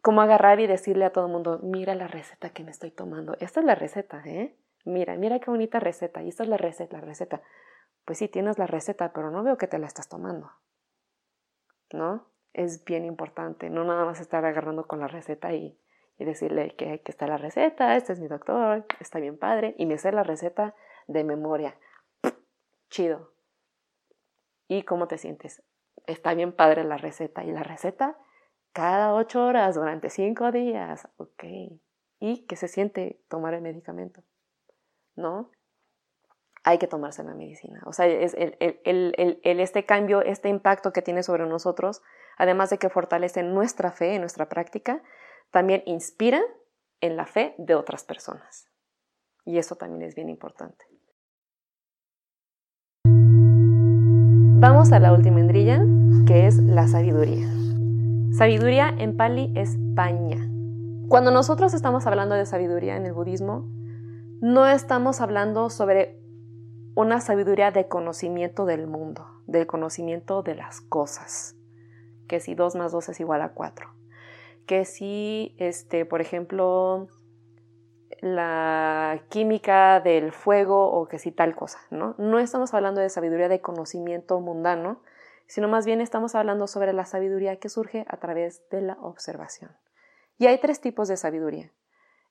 como 0.00 0.20
agarrar 0.20 0.60
y 0.60 0.66
decirle 0.66 1.04
a 1.04 1.12
todo 1.12 1.28
mundo, 1.28 1.60
mira 1.62 1.94
la 1.94 2.08
receta 2.08 2.50
que 2.50 2.64
me 2.64 2.70
estoy 2.70 2.90
tomando. 2.90 3.36
Esta 3.40 3.60
es 3.60 3.66
la 3.66 3.74
receta, 3.74 4.22
¿eh? 4.24 4.56
Mira, 4.84 5.16
mira 5.16 5.38
qué 5.40 5.50
bonita 5.50 5.80
receta. 5.80 6.22
Y 6.22 6.28
esta 6.28 6.44
es 6.44 6.48
la 6.48 6.56
receta, 6.56 6.98
la 6.98 7.04
receta. 7.04 7.42
Pues 8.04 8.18
sí, 8.18 8.28
tienes 8.28 8.58
la 8.58 8.66
receta, 8.66 9.12
pero 9.12 9.30
no 9.30 9.42
veo 9.42 9.58
que 9.58 9.66
te 9.66 9.78
la 9.78 9.86
estás 9.86 10.08
tomando, 10.08 10.50
¿no? 11.92 12.26
Es 12.54 12.84
bien 12.84 13.04
importante, 13.04 13.68
no 13.68 13.84
nada 13.84 14.04
más 14.06 14.20
estar 14.20 14.44
agarrando 14.44 14.86
con 14.86 15.00
la 15.00 15.08
receta 15.08 15.52
y, 15.52 15.78
y 16.16 16.24
decirle 16.24 16.74
que, 16.76 17.02
que 17.02 17.12
está 17.12 17.26
la 17.26 17.36
receta, 17.36 17.96
este 17.96 18.14
es 18.14 18.20
mi 18.20 18.26
doctor, 18.26 18.86
está 19.00 19.20
bien 19.20 19.38
padre, 19.38 19.74
y 19.76 19.84
me 19.84 19.98
sé 19.98 20.10
la 20.10 20.22
receta 20.22 20.74
de 21.06 21.22
memoria. 21.24 21.76
Chido, 22.88 23.30
y 24.68 24.82
cómo 24.82 25.08
te 25.08 25.18
sientes. 25.18 25.62
Está 26.06 26.34
bien 26.34 26.52
padre 26.52 26.84
la 26.84 26.98
receta. 26.98 27.42
¿Y 27.42 27.50
la 27.50 27.62
receta? 27.62 28.18
Cada 28.72 29.14
ocho 29.14 29.44
horas 29.44 29.74
durante 29.74 30.10
cinco 30.10 30.52
días. 30.52 31.08
Ok. 31.16 31.44
¿Y 32.20 32.46
qué 32.46 32.56
se 32.56 32.68
siente 32.68 33.20
tomar 33.28 33.54
el 33.54 33.62
medicamento? 33.62 34.22
¿No? 35.16 35.50
Hay 36.64 36.78
que 36.78 36.86
tomarse 36.86 37.22
la 37.22 37.34
medicina. 37.34 37.80
O 37.86 37.92
sea, 37.92 38.06
es 38.06 38.36
este 38.36 39.86
cambio, 39.86 40.22
este 40.22 40.48
impacto 40.48 40.92
que 40.92 41.02
tiene 41.02 41.22
sobre 41.22 41.46
nosotros, 41.46 42.02
además 42.36 42.70
de 42.70 42.78
que 42.78 42.90
fortalece 42.90 43.42
nuestra 43.42 43.90
fe, 43.90 44.18
nuestra 44.18 44.48
práctica, 44.48 45.02
también 45.50 45.82
inspira 45.86 46.42
en 47.00 47.16
la 47.16 47.26
fe 47.26 47.54
de 47.58 47.74
otras 47.74 48.04
personas. 48.04 48.68
Y 49.44 49.58
eso 49.58 49.76
también 49.76 50.02
es 50.02 50.14
bien 50.14 50.28
importante. 50.28 50.84
Vamos 54.60 54.92
a 54.92 54.98
la 54.98 55.12
última 55.12 55.40
endrilla, 55.40 55.80
que 56.26 56.48
es 56.48 56.56
la 56.56 56.88
sabiduría. 56.88 57.46
Sabiduría 58.30 58.94
en 58.98 59.16
pali 59.16 59.52
es 59.56 59.78
paña. 59.96 60.48
Cuando 61.08 61.30
nosotros 61.30 61.72
estamos 61.72 62.06
hablando 62.06 62.34
de 62.34 62.46
sabiduría 62.46 62.96
en 62.96 63.06
el 63.06 63.14
budismo, 63.14 63.68
no 64.40 64.66
estamos 64.66 65.20
hablando 65.20 65.70
sobre 65.70 66.20
una 66.94 67.20
sabiduría 67.20 67.70
de 67.70 67.88
conocimiento 67.88 68.66
del 68.66 68.86
mundo, 68.86 69.26
del 69.46 69.66
conocimiento 69.66 70.42
de 70.42 70.54
las 70.54 70.80
cosas, 70.82 71.56
que 72.28 72.38
si 72.38 72.54
2 72.54 72.76
más 72.76 72.92
2 72.92 73.08
es 73.08 73.20
igual 73.20 73.40
a 73.40 73.54
4, 73.54 73.88
que 74.66 74.84
si, 74.84 75.56
este, 75.58 76.04
por 76.04 76.20
ejemplo, 76.20 77.08
la 78.20 79.22
química 79.30 80.00
del 80.00 80.32
fuego 80.32 80.92
o 80.92 81.08
que 81.08 81.18
si 81.18 81.32
tal 81.32 81.56
cosa, 81.56 81.78
¿no? 81.90 82.14
No 82.18 82.38
estamos 82.38 82.74
hablando 82.74 83.00
de 83.00 83.08
sabiduría 83.08 83.48
de 83.48 83.60
conocimiento 83.60 84.38
mundano, 84.40 85.00
sino 85.48 85.66
más 85.66 85.86
bien 85.86 86.00
estamos 86.00 86.34
hablando 86.34 86.66
sobre 86.66 86.92
la 86.92 87.06
sabiduría 87.06 87.58
que 87.58 87.68
surge 87.68 88.04
a 88.08 88.18
través 88.18 88.68
de 88.68 88.82
la 88.82 88.98
observación. 89.00 89.76
Y 90.36 90.46
hay 90.46 90.58
tres 90.58 90.80
tipos 90.80 91.08
de 91.08 91.16
sabiduría. 91.16 91.72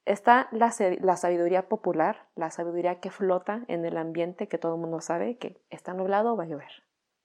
Está 0.05 0.47
la, 0.51 0.73
la, 1.01 1.17
sabiduría 1.17 1.67
popular, 1.67 2.29
la 2.35 2.51
sabiduría 2.51 3.01
que 3.01 3.11
flota 3.11 3.65
en 3.67 3.83
el 3.83 3.97
ambiente, 3.97 4.47
que 4.47 4.57
todo 4.57 4.75
el 4.75 4.81
mundo 4.81 5.01
sabe 5.01 5.37
que 5.37 5.61
está 5.69 5.93
nublado, 5.93 6.37
va 6.37 6.43
a 6.43 6.47
llover, 6.47 6.71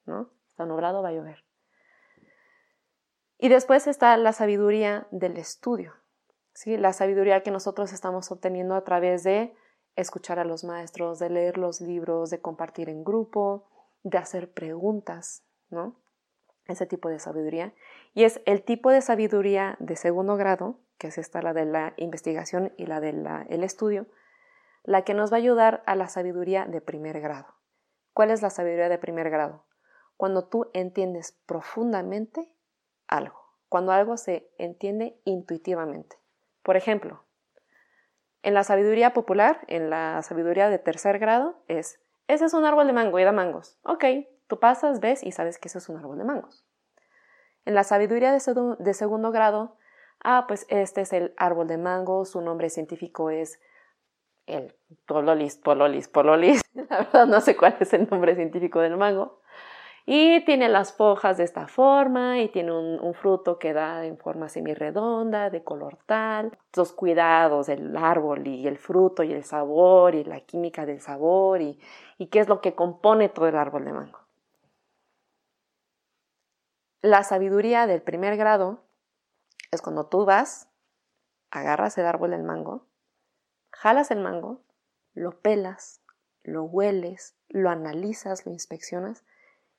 ¿no? 0.05 0.31
Está 0.48 0.66
nublado, 0.66 1.02
va 1.02 1.11
a 1.11 1.12
llover. 1.12 1.44
Y 3.38 3.48
después 3.48 3.87
está 3.87 4.16
la 4.16 4.33
sabiduría 4.33 5.07
del 5.12 5.37
estudio, 5.37 5.94
la 6.66 6.92
sabiduría 6.92 7.42
que 7.42 7.50
nosotros 7.50 7.92
estamos 7.92 8.31
obteniendo 8.33 8.74
a 8.74 8.83
través 8.83 9.24
de 9.24 9.55
escuchar 9.94 10.38
a 10.38 10.44
los 10.44 10.64
maestros, 10.64 11.18
de 11.18 11.31
leer 11.31 11.59
los 11.59 11.81
libros, 11.81 12.31
de 12.31 12.40
compartir 12.40 12.88
en 12.88 13.05
grupo, 13.05 13.68
de 14.02 14.18
hacer 14.18 14.52
preguntas, 14.52 15.44
¿no? 15.72 15.96
Ese 16.66 16.87
tipo 16.87 17.08
de 17.08 17.18
sabiduría. 17.18 17.74
Y 18.14 18.24
es 18.24 18.40
el 18.46 18.62
tipo 18.62 18.90
de 18.90 19.00
sabiduría 19.00 19.76
de 19.80 19.96
segundo 19.96 20.37
grado, 20.37 20.78
que 20.98 21.08
es 21.08 21.18
esta 21.18 21.42
la 21.42 21.52
de 21.52 21.64
la 21.64 21.94
investigación 21.96 22.72
y 22.76 22.87
la 22.87 23.00
del 23.00 23.26
el 23.48 23.64
estudio, 23.64 24.06
la 24.85 25.02
que 25.02 25.14
nos 25.14 25.32
va 25.32 25.37
a 25.37 25.38
ayudar 25.38 25.82
a 25.87 25.96
la 25.96 26.08
sabiduría 26.08 26.66
de 26.66 26.80
primer 26.80 27.20
grado. 27.20 27.54
¿Cuál 28.12 28.30
es 28.30 28.42
la 28.42 28.50
sabiduría 28.50 28.88
de 28.88 28.98
primer 28.98 29.30
grado? 29.30 29.64
Cuando 30.16 30.44
tú 30.48 30.70
entiendes 30.72 31.32
profundamente 31.46 32.52
algo, 33.08 33.40
cuando 33.68 33.92
algo 33.92 34.16
se 34.16 34.50
entiende 34.58 35.20
intuitivamente. 35.24 36.16
Por 36.62 36.76
ejemplo, 36.76 37.24
En 38.42 38.54
la 38.54 38.64
sabiduría 38.64 39.12
popular, 39.12 39.61
en 39.68 39.88
la 39.88 40.20
sabiduría 40.22 40.68
de 40.68 40.78
tercer 40.78 41.20
grado, 41.20 41.62
es, 41.68 42.00
ese 42.26 42.44
es 42.46 42.54
un 42.54 42.64
árbol 42.64 42.88
de 42.88 42.92
mango 42.92 43.18
y 43.18 43.24
da 43.24 43.30
mangos. 43.30 43.78
Ok, 43.85 44.04
tú 44.52 44.60
pasas, 44.60 45.00
ves 45.00 45.22
y 45.22 45.32
sabes 45.32 45.58
que 45.58 45.68
ese 45.68 45.78
es 45.78 45.88
un 45.88 45.96
árbol 45.96 46.18
de 46.18 46.24
mangos. 46.24 46.62
En 47.64 47.72
la 47.74 47.84
sabiduría 47.84 48.32
de, 48.32 48.76
de 48.78 48.92
segundo 48.92 49.30
grado, 49.30 49.78
ah, 50.22 50.44
pues 50.46 50.66
este 50.68 51.00
es 51.00 51.14
el 51.14 51.32
árbol 51.38 51.68
de 51.68 51.78
mango, 51.78 52.26
su 52.26 52.42
nombre 52.42 52.68
científico 52.68 53.30
es 53.30 53.58
el 54.44 54.74
pololis, 55.06 55.56
pololis, 55.56 56.06
pololis. 56.06 56.60
La 56.90 56.98
verdad 56.98 57.26
no 57.26 57.40
sé 57.40 57.56
cuál 57.56 57.78
es 57.80 57.94
el 57.94 58.10
nombre 58.10 58.34
científico 58.34 58.80
del 58.80 58.98
mango. 58.98 59.40
Y 60.04 60.44
tiene 60.44 60.68
las 60.68 60.96
hojas 60.98 61.38
de 61.38 61.44
esta 61.44 61.66
forma 61.66 62.40
y 62.40 62.48
tiene 62.48 62.72
un, 62.72 63.14
fruto 63.14 63.58
que 63.58 63.72
da 63.72 64.04
en 64.04 64.18
forma 64.18 64.50
semirredonda, 64.50 65.48
de 65.48 65.64
color 65.64 65.96
tal. 66.04 66.58
Los 66.76 66.92
cuidados 66.92 67.68
del 67.68 67.96
árbol 67.96 68.46
y 68.46 68.68
el 68.68 68.76
fruto 68.76 69.22
y 69.22 69.32
el 69.32 69.44
sabor 69.44 70.14
y 70.14 70.24
la 70.24 70.40
química 70.40 70.84
del 70.84 71.00
sabor 71.00 71.62
y, 71.62 71.80
y 72.18 72.26
qué 72.26 72.40
es 72.40 72.48
lo 72.50 72.60
que 72.60 72.74
compone 72.74 73.30
todo 73.30 73.46
el 73.46 73.56
árbol 73.56 73.86
de 73.86 73.92
mango. 73.94 74.21
La 77.02 77.24
sabiduría 77.24 77.88
del 77.88 78.00
primer 78.00 78.36
grado 78.36 78.84
es 79.72 79.82
cuando 79.82 80.06
tú 80.06 80.24
vas, 80.24 80.68
agarras 81.50 81.98
el 81.98 82.06
árbol 82.06 82.30
del 82.30 82.44
mango, 82.44 82.86
jalas 83.72 84.12
el 84.12 84.20
mango, 84.20 84.64
lo 85.12 85.40
pelas, 85.40 86.00
lo 86.44 86.62
hueles, 86.62 87.36
lo 87.48 87.70
analizas, 87.70 88.46
lo 88.46 88.52
inspeccionas 88.52 89.24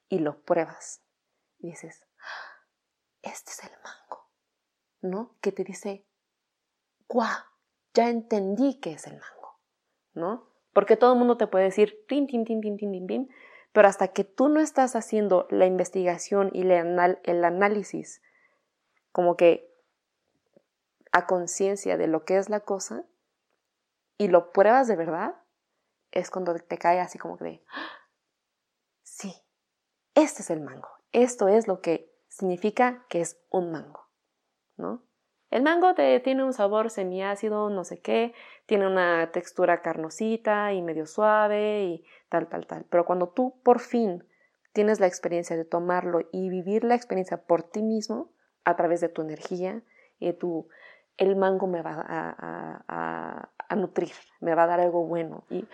y 0.09 0.19
lo 0.19 0.41
pruebas. 0.41 1.01
Y 1.59 1.67
dices, 1.69 2.05
ah, 2.19 2.67
este 3.21 3.51
es 3.51 3.63
el 3.63 3.71
mango, 3.81 4.29
¿no? 4.99 5.37
Que 5.39 5.53
te 5.53 5.63
dice, 5.63 6.05
¡guau! 7.07 7.45
Ya 7.93 8.09
entendí 8.09 8.81
que 8.81 8.91
es 8.91 9.07
el 9.07 9.13
mango, 9.13 9.61
¿no? 10.13 10.49
Porque 10.73 10.97
todo 10.97 11.13
el 11.13 11.19
mundo 11.19 11.37
te 11.37 11.47
puede 11.47 11.65
decir, 11.65 12.05
tin, 12.09 12.27
tin, 12.27 12.43
tin, 12.43 12.59
tin, 12.59 12.75
tin, 12.75 12.91
tin, 12.91 13.07
tin, 13.07 13.29
pero 13.73 13.87
hasta 13.87 14.09
que 14.09 14.23
tú 14.23 14.47
no 14.47 14.61
estás 14.61 14.95
haciendo 14.95 15.47
la 15.49 15.65
investigación 15.65 16.51
y 16.53 16.61
el 16.61 17.43
análisis, 17.43 18.21
como 19.11 19.35
que 19.35 19.69
a 21.11 21.27
conciencia 21.27 21.97
de 21.97 22.07
lo 22.07 22.23
que 22.23 22.37
es 22.37 22.49
la 22.49 22.61
cosa, 22.61 23.03
y 24.17 24.27
lo 24.27 24.51
pruebas 24.51 24.87
de 24.87 24.95
verdad, 24.95 25.35
es 26.11 26.29
cuando 26.29 26.53
te 26.55 26.77
cae 26.77 26.99
así 26.99 27.17
como 27.17 27.37
que 27.37 27.43
de, 27.43 27.65
sí, 29.01 29.33
este 30.13 30.43
es 30.43 30.49
el 30.51 30.61
mango. 30.61 30.89
Esto 31.11 31.47
es 31.47 31.67
lo 31.67 31.81
que 31.81 32.15
significa 32.29 33.05
que 33.09 33.21
es 33.21 33.39
un 33.49 33.71
mango, 33.71 34.07
¿no? 34.77 35.03
El 35.53 35.61
mango 35.61 35.93
tiene 35.93 36.43
un 36.43 36.51
sabor 36.51 36.89
semiácido, 36.89 37.69
no 37.69 37.83
sé 37.83 38.01
qué, 38.01 38.33
tiene 38.65 38.87
una 38.87 39.31
textura 39.31 39.83
carnosita 39.83 40.73
y 40.73 40.81
medio 40.81 41.05
suave 41.05 41.83
y 41.83 42.05
tal, 42.27 42.47
tal, 42.47 42.65
tal. 42.65 42.85
Pero 42.89 43.05
cuando 43.05 43.29
tú 43.29 43.61
por 43.61 43.79
fin 43.79 44.27
tienes 44.71 44.99
la 44.99 45.05
experiencia 45.05 45.55
de 45.55 45.63
tomarlo 45.63 46.21
y 46.31 46.49
vivir 46.49 46.83
la 46.83 46.95
experiencia 46.95 47.45
por 47.45 47.61
ti 47.61 47.83
mismo, 47.83 48.33
a 48.65 48.75
través 48.75 48.99
de 48.99 49.09
tu 49.09 49.21
energía 49.21 49.83
y 50.17 50.33
tu, 50.33 50.69
el 51.17 51.35
mango 51.35 51.67
me 51.67 51.83
va 51.83 52.03
a, 52.03 53.51
a 53.69 53.75
nutrir, 53.75 54.13
me 54.39 54.55
va 54.55 54.63
a 54.63 54.67
dar 54.67 54.79
algo 54.79 55.05
bueno. 55.05 55.45
Y 55.51 55.67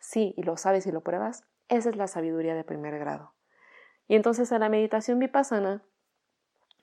sí, 0.00 0.32
y 0.38 0.44
lo 0.44 0.56
sabes 0.56 0.86
y 0.86 0.92
lo 0.92 1.02
pruebas, 1.02 1.44
esa 1.68 1.90
es 1.90 1.96
la 1.96 2.06
sabiduría 2.06 2.54
de 2.54 2.64
primer 2.64 2.98
grado. 2.98 3.34
Y 4.08 4.16
entonces 4.16 4.50
en 4.50 4.60
la 4.60 4.70
meditación 4.70 5.18
vipassana, 5.18 5.82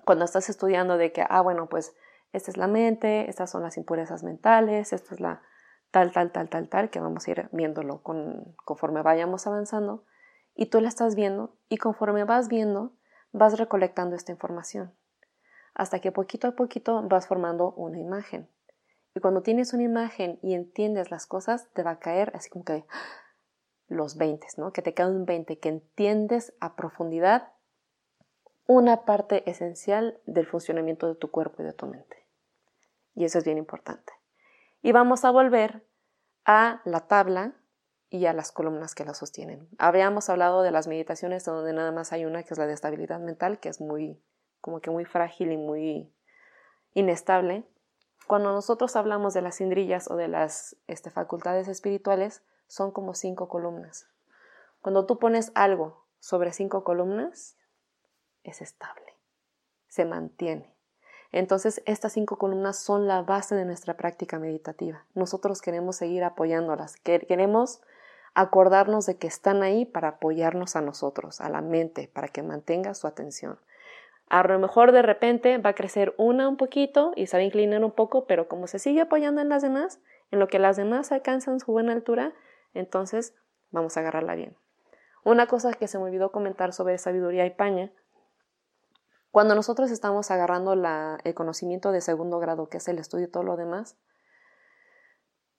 cuando 0.06 0.26
estás 0.26 0.50
estudiando 0.50 0.98
de 0.98 1.12
que, 1.12 1.26
ah, 1.28 1.42
bueno, 1.42 1.68
pues 1.68 1.96
esta 2.34 2.52
es 2.52 2.58
la 2.58 2.68
mente, 2.68 3.30
estas 3.30 3.52
son 3.52 3.64
las 3.64 3.78
impurezas 3.78 4.24
mentales, 4.24 4.92
esta 4.92 5.14
es 5.14 5.22
la 5.22 5.42
tal, 5.92 6.12
tal, 6.12 6.32
tal, 6.32 6.50
tal, 6.50 6.68
tal, 6.68 6.90
que 6.90 7.00
vamos 7.00 7.28
a 7.28 7.32
ir 7.32 7.50
viéndolo 7.52 8.02
con, 8.02 8.56
conforme 8.66 9.04
vayamos 9.04 9.46
avanzando, 9.46 10.04
y 10.56 10.66
tú 10.66 10.82
la 10.82 10.90
estás 10.90 11.16
viendo, 11.16 11.56
y 11.70 11.78
conforme 11.78 12.24
vas 12.24 12.48
viendo, 12.48 12.94
vas 13.32 13.58
recolectando 13.60 14.16
esta 14.16 14.32
información, 14.32 14.96
hasta 15.76 16.00
que 16.00 16.12
poquito 16.12 16.48
a 16.48 16.56
poquito 16.56 17.04
vas 17.08 17.28
formando 17.28 17.72
una 17.74 18.00
imagen. 18.00 18.50
Y 19.16 19.20
cuando 19.20 19.44
tienes 19.44 19.74
una 19.74 19.84
imagen 19.84 20.40
y 20.42 20.56
entiendes 20.56 21.12
las 21.12 21.28
cosas, 21.28 21.70
te 21.74 21.84
va 21.84 21.92
a 21.92 22.00
caer 22.00 22.32
así 22.36 22.50
como 22.50 22.66
que 22.66 22.86
los 23.88 24.18
20, 24.18 24.48
¿no? 24.58 24.74
Que 24.74 24.82
te 24.82 24.96
cae 24.96 25.08
un 25.08 25.26
20, 25.26 25.60
que 25.60 25.70
entiendes 25.70 26.56
a 26.60 26.76
profundidad 26.76 27.52
una 28.66 29.06
parte 29.06 29.48
esencial 29.50 30.20
del 30.26 30.48
funcionamiento 30.48 31.08
de 31.08 31.16
tu 31.16 31.30
cuerpo 31.30 31.62
y 31.62 31.66
de 31.66 31.74
tu 31.74 31.86
mente. 31.86 32.23
Y 33.16 33.26
eso 33.26 33.38
es 33.38 33.46
bien 33.46 33.58
importante. 33.58 34.14
Y 34.82 34.92
vamos 34.92 35.26
a 35.26 35.32
volver 35.32 35.86
a 36.46 36.82
la 36.86 37.08
tabla 37.08 37.54
y 38.10 38.26
a 38.26 38.34
las 38.34 38.52
columnas 38.52 38.96
que 38.96 39.06
la 39.06 39.14
sostienen. 39.14 39.68
Habíamos 39.78 40.30
hablado 40.30 40.62
de 40.62 40.72
las 40.72 40.88
meditaciones 40.88 41.46
donde 41.46 41.74
nada 41.74 41.92
más 41.92 42.14
hay 42.14 42.26
una 42.26 42.44
que 42.44 42.54
es 42.54 42.58
la 42.58 42.68
de 42.68 42.74
estabilidad 42.74 43.20
mental, 43.20 43.60
que 43.60 43.70
es 43.70 43.82
muy, 43.82 44.22
como 44.62 44.82
que 44.82 44.92
muy 44.92 45.06
frágil 45.06 45.52
y 45.52 45.58
muy 45.58 46.14
inestable. 46.94 47.68
Cuando 48.28 48.52
nosotros 48.52 48.96
hablamos 48.96 49.34
de 49.34 49.42
las 49.42 49.58
cindrillas 49.58 50.10
o 50.12 50.16
de 50.16 50.28
las 50.28 50.78
este, 50.88 51.10
facultades 51.10 51.68
espirituales, 51.68 52.44
son 52.68 52.92
como 52.92 53.14
cinco 53.14 53.48
columnas. 53.48 54.08
Cuando 54.82 55.06
tú 55.06 55.18
pones 55.18 55.52
algo 55.56 56.06
sobre 56.20 56.54
cinco 56.54 56.84
columnas, 56.84 57.58
es 58.44 58.62
estable, 58.62 59.18
se 59.88 60.06
mantiene. 60.06 60.73
Entonces, 61.34 61.82
estas 61.88 62.14
cinco 62.14 62.38
columnas 62.38 62.78
son 62.78 63.08
la 63.08 63.24
base 63.24 63.56
de 63.56 63.66
nuestra 63.66 63.96
práctica 63.96 64.38
meditativa. 64.38 65.04
Nosotros 65.16 65.64
queremos 65.64 65.96
seguir 65.96 66.24
apoyándolas, 66.24 66.96
queremos 66.98 67.82
acordarnos 68.36 69.08
de 69.08 69.18
que 69.18 69.26
están 69.26 69.64
ahí 69.64 69.84
para 69.86 70.10
apoyarnos 70.10 70.76
a 70.76 70.82
nosotros, 70.82 71.42
a 71.42 71.50
la 71.50 71.62
mente, 71.62 72.08
para 72.14 72.28
que 72.28 72.44
mantenga 72.44 72.94
su 72.94 73.08
atención. 73.08 73.58
A 74.30 74.44
lo 74.44 74.60
mejor 74.60 74.92
de 74.92 75.02
repente 75.02 75.58
va 75.58 75.72
a 75.72 75.76
crecer 75.76 76.14
una 76.18 76.48
un 76.48 76.56
poquito 76.56 77.14
y 77.16 77.26
se 77.26 77.36
va 77.36 77.42
a 77.42 77.46
inclinar 77.46 77.84
un 77.84 77.92
poco, 77.92 78.26
pero 78.28 78.48
como 78.48 78.68
se 78.68 78.78
sigue 78.78 79.02
apoyando 79.02 79.42
en 79.42 79.50
las 79.50 79.64
demás, 79.64 80.00
en 80.30 80.38
lo 80.38 80.48
que 80.48 80.60
las 80.60 80.78
demás 80.78 81.12
alcanzan 81.12 81.60
su 81.60 81.72
buena 81.72 81.94
altura, 81.94 82.34
entonces 82.76 83.34
vamos 83.72 83.98
a 83.98 84.02
agarrarla 84.02 84.36
bien. 84.36 84.56
Una 85.24 85.48
cosa 85.48 85.74
que 85.74 85.88
se 85.88 85.98
me 85.98 86.06
olvidó 86.06 86.32
comentar 86.32 86.74
sobre 86.74 87.00
sabiduría 87.00 87.48
y 87.48 87.52
paña, 87.52 87.92
cuando 89.34 89.56
nosotros 89.56 89.90
estamos 89.90 90.30
agarrando 90.30 90.74
el 90.74 91.34
conocimiento 91.34 91.92
de 91.92 92.02
segundo 92.02 92.38
grado, 92.38 92.70
que 92.70 92.78
es 92.78 92.88
el 92.88 93.00
estudio 93.00 93.26
y 93.26 93.32
todo 93.32 93.42
lo 93.42 93.58
demás, 93.58 93.98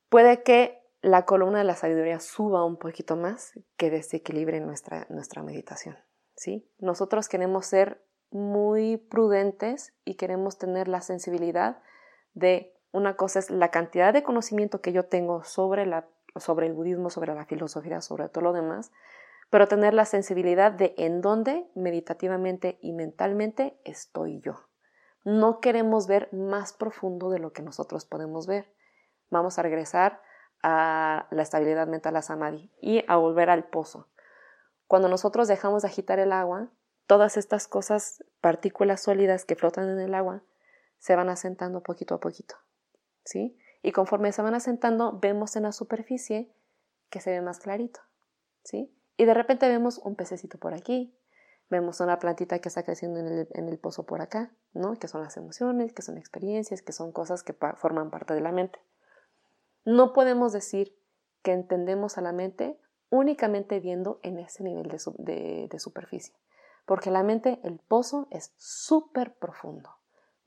puede 0.08 0.44
que 0.44 0.80
la 1.02 1.24
columna 1.24 1.58
de 1.58 1.64
la 1.64 1.74
sabiduría 1.74 2.20
suba 2.20 2.64
un 2.64 2.76
poquito 2.76 3.16
más 3.16 3.58
que 3.76 3.90
desequilibre 3.90 4.60
nuestra, 4.60 5.08
nuestra 5.10 5.42
meditación. 5.42 5.98
¿sí? 6.36 6.70
Nosotros 6.78 7.28
queremos 7.28 7.66
ser 7.66 8.00
muy 8.30 8.96
prudentes 8.96 9.92
y 10.04 10.14
queremos 10.14 10.56
tener 10.56 10.86
la 10.86 11.00
sensibilidad 11.00 11.82
de 12.32 12.76
una 12.92 13.16
cosa 13.16 13.40
es 13.40 13.50
la 13.50 13.72
cantidad 13.72 14.12
de 14.12 14.22
conocimiento 14.22 14.82
que 14.82 14.92
yo 14.92 15.06
tengo 15.06 15.42
sobre, 15.42 15.82
el 15.82 16.72
budismo, 16.74 17.10
sobre 17.10 17.34
la 17.34 17.44
filosofía, 17.44 18.00
sobre 18.00 18.28
todo 18.28 18.44
lo 18.44 18.52
demás, 18.52 18.92
pero 19.54 19.68
tener 19.68 19.94
la 19.94 20.04
sensibilidad 20.04 20.72
de 20.72 20.96
en 20.98 21.20
dónde 21.20 21.70
meditativamente 21.76 22.76
y 22.82 22.92
mentalmente 22.92 23.78
estoy 23.84 24.40
yo. 24.40 24.64
No 25.22 25.60
queremos 25.60 26.08
ver 26.08 26.28
más 26.32 26.72
profundo 26.72 27.30
de 27.30 27.38
lo 27.38 27.52
que 27.52 27.62
nosotros 27.62 28.04
podemos 28.04 28.48
ver. 28.48 28.74
Vamos 29.30 29.56
a 29.56 29.62
regresar 29.62 30.20
a 30.64 31.28
la 31.30 31.42
estabilidad 31.42 31.86
mental 31.86 32.16
a 32.16 32.22
samadhi 32.22 32.72
y 32.80 33.04
a 33.06 33.14
volver 33.14 33.48
al 33.48 33.62
pozo. 33.68 34.08
Cuando 34.88 35.08
nosotros 35.08 35.46
dejamos 35.46 35.82
de 35.82 35.88
agitar 35.88 36.18
el 36.18 36.32
agua, 36.32 36.72
todas 37.06 37.36
estas 37.36 37.68
cosas, 37.68 38.24
partículas 38.40 39.04
sólidas 39.04 39.44
que 39.44 39.54
flotan 39.54 39.88
en 39.88 40.00
el 40.00 40.16
agua, 40.16 40.42
se 40.98 41.14
van 41.14 41.28
asentando 41.28 41.80
poquito 41.80 42.16
a 42.16 42.18
poquito. 42.18 42.56
¿Sí? 43.24 43.56
Y 43.82 43.92
conforme 43.92 44.32
se 44.32 44.42
van 44.42 44.54
asentando, 44.56 45.16
vemos 45.20 45.54
en 45.54 45.62
la 45.62 45.70
superficie 45.70 46.52
que 47.08 47.20
se 47.20 47.30
ve 47.30 47.40
más 47.40 47.60
clarito. 47.60 48.00
¿Sí? 48.64 48.92
Y 49.16 49.24
de 49.24 49.34
repente 49.34 49.68
vemos 49.68 49.98
un 49.98 50.16
pececito 50.16 50.58
por 50.58 50.74
aquí, 50.74 51.16
vemos 51.70 52.00
una 52.00 52.18
plantita 52.18 52.58
que 52.58 52.68
está 52.68 52.82
creciendo 52.82 53.20
en 53.20 53.26
el, 53.26 53.48
en 53.54 53.68
el 53.68 53.78
pozo 53.78 54.04
por 54.04 54.20
acá, 54.20 54.50
¿no? 54.72 54.94
Que 54.94 55.08
son 55.08 55.22
las 55.22 55.36
emociones, 55.36 55.92
que 55.92 56.02
son 56.02 56.18
experiencias, 56.18 56.82
que 56.82 56.92
son 56.92 57.12
cosas 57.12 57.42
que 57.42 57.54
forman 57.76 58.10
parte 58.10 58.34
de 58.34 58.40
la 58.40 58.52
mente. 58.52 58.78
No 59.84 60.12
podemos 60.12 60.52
decir 60.52 60.96
que 61.42 61.52
entendemos 61.52 62.18
a 62.18 62.22
la 62.22 62.32
mente 62.32 62.78
únicamente 63.10 63.80
viendo 63.80 64.18
en 64.22 64.38
ese 64.38 64.64
nivel 64.64 64.88
de, 64.88 65.68
de 65.70 65.78
superficie 65.78 66.34
porque 66.86 67.10
la 67.10 67.22
mente, 67.22 67.60
el 67.64 67.78
pozo 67.78 68.28
es 68.30 68.52
súper 68.56 69.34
profundo, 69.34 69.96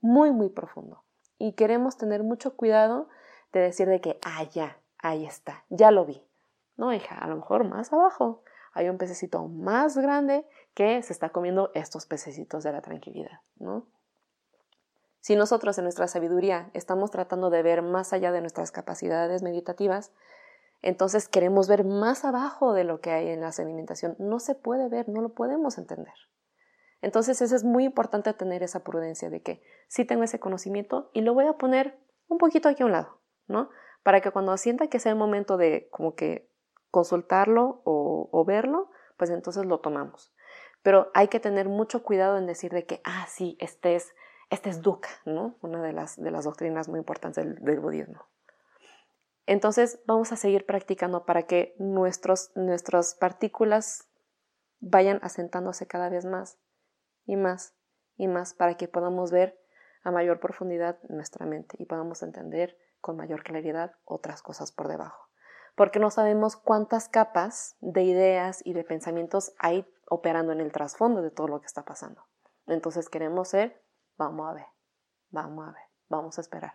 muy, 0.00 0.30
muy 0.30 0.48
profundo. 0.48 1.02
Y 1.38 1.52
queremos 1.52 1.96
tener 1.96 2.22
mucho 2.22 2.56
cuidado 2.56 3.08
de 3.52 3.60
decir 3.60 3.88
de 3.88 4.00
que, 4.00 4.18
ah, 4.22 4.44
ya, 4.44 4.78
ahí 4.98 5.24
está, 5.24 5.64
ya 5.68 5.90
lo 5.90 6.04
vi. 6.04 6.24
No, 6.76 6.92
hija, 6.92 7.16
a 7.16 7.26
lo 7.26 7.36
mejor 7.36 7.64
más 7.64 7.92
abajo 7.92 8.42
hay 8.78 8.88
un 8.88 8.96
pececito 8.96 9.46
más 9.48 9.98
grande 9.98 10.46
que 10.74 11.02
se 11.02 11.12
está 11.12 11.30
comiendo 11.30 11.70
estos 11.74 12.06
pececitos 12.06 12.62
de 12.62 12.72
la 12.72 12.80
tranquilidad, 12.80 13.40
¿no? 13.56 13.86
Si 15.20 15.34
nosotros 15.34 15.76
en 15.78 15.84
nuestra 15.84 16.06
sabiduría 16.06 16.70
estamos 16.74 17.10
tratando 17.10 17.50
de 17.50 17.62
ver 17.62 17.82
más 17.82 18.12
allá 18.12 18.30
de 18.30 18.40
nuestras 18.40 18.70
capacidades 18.70 19.42
meditativas, 19.42 20.12
entonces 20.80 21.28
queremos 21.28 21.66
ver 21.68 21.84
más 21.84 22.24
abajo 22.24 22.72
de 22.72 22.84
lo 22.84 23.00
que 23.00 23.10
hay 23.10 23.28
en 23.28 23.40
la 23.40 23.50
sedimentación. 23.50 24.14
No 24.20 24.38
se 24.38 24.54
puede 24.54 24.88
ver, 24.88 25.08
no 25.08 25.20
lo 25.20 25.34
podemos 25.34 25.76
entender. 25.76 26.14
Entonces 27.02 27.42
eso 27.42 27.56
es 27.56 27.64
muy 27.64 27.84
importante 27.84 28.32
tener 28.32 28.62
esa 28.62 28.84
prudencia 28.84 29.28
de 29.28 29.42
que 29.42 29.60
sí 29.88 30.04
tengo 30.04 30.22
ese 30.22 30.38
conocimiento 30.38 31.10
y 31.12 31.22
lo 31.22 31.34
voy 31.34 31.46
a 31.46 31.54
poner 31.54 31.98
un 32.28 32.38
poquito 32.38 32.68
aquí 32.68 32.84
a 32.84 32.86
un 32.86 32.92
lado, 32.92 33.20
¿no? 33.48 33.70
Para 34.04 34.20
que 34.20 34.30
cuando 34.30 34.56
sienta 34.56 34.86
que 34.86 35.00
sea 35.00 35.12
el 35.12 35.18
momento 35.18 35.56
de 35.56 35.88
como 35.90 36.14
que 36.14 36.47
consultarlo 36.90 37.82
o, 37.84 38.44
verlo, 38.46 38.90
pues 39.16 39.30
entonces 39.30 39.66
lo 39.66 39.80
tomamos. 39.80 40.32
Pero 40.82 41.10
hay 41.14 41.28
que 41.28 41.40
tener 41.40 41.68
mucho 41.68 42.02
cuidado 42.02 42.38
en 42.38 42.46
decir 42.46 42.72
de 42.72 42.86
que, 42.86 43.00
ah, 43.04 43.26
sí, 43.28 43.56
este 43.60 43.96
es 43.96 44.14
este 44.50 44.70
es 44.70 44.80
dukkha, 44.82 45.10
¿no? 45.24 45.56
Una 45.60 45.82
de 45.82 45.92
las, 45.92 46.16
de 46.20 46.30
las 46.30 46.44
doctrinas 46.44 46.88
muy 46.88 46.98
importantes 46.98 47.44
del, 47.44 47.80
budismo. 47.80 48.26
Entonces 49.46 50.00
vamos 50.06 50.32
a 50.32 50.36
seguir 50.36 50.66
practicando 50.66 51.24
para 51.24 51.44
que 51.44 51.74
nuestros, 51.78 52.50
nuestras 52.54 53.14
partículas 53.14 54.08
vayan 54.80 55.20
asentándose 55.22 55.86
cada 55.86 56.08
vez 56.08 56.24
más 56.24 56.58
y 57.24 57.36
más 57.36 57.74
y 58.16 58.28
más 58.28 58.54
para 58.54 58.76
que 58.76 58.88
podamos 58.88 59.30
ver 59.30 59.58
a 60.02 60.10
mayor 60.10 60.40
profundidad 60.40 60.98
nuestra 61.08 61.46
mente 61.46 61.76
y 61.78 61.86
podamos 61.86 62.22
entender 62.22 62.76
con 63.00 63.16
mayor 63.16 63.42
claridad 63.42 63.96
otras 64.04 64.42
cosas 64.42 64.72
por 64.72 64.88
debajo. 64.88 65.27
Porque 65.78 65.98
no 65.98 66.10
sabemos 66.10 66.56
cuántas 66.56 67.08
capas 67.08 67.76
de 67.80 68.02
ideas 68.02 68.60
y 68.66 68.74
de 68.74 68.84
pensamientos 68.84 69.54
hay 69.58 69.90
operando 70.10 70.52
en 70.52 70.60
el 70.60 70.72
trasfondo 70.72 71.22
de 71.22 71.30
todo 71.30 71.48
lo 71.48 71.60
que 71.60 71.66
está 71.66 71.86
pasando. 71.86 72.22
Entonces 72.66 73.08
queremos 73.08 73.48
ser 73.48 73.80
Vamos 74.18 74.50
a 74.50 74.52
ver, 74.52 74.66
vamos 75.30 75.68
a 75.68 75.70
ver, 75.70 75.82
vamos 76.08 76.38
a 76.38 76.40
esperar. 76.40 76.74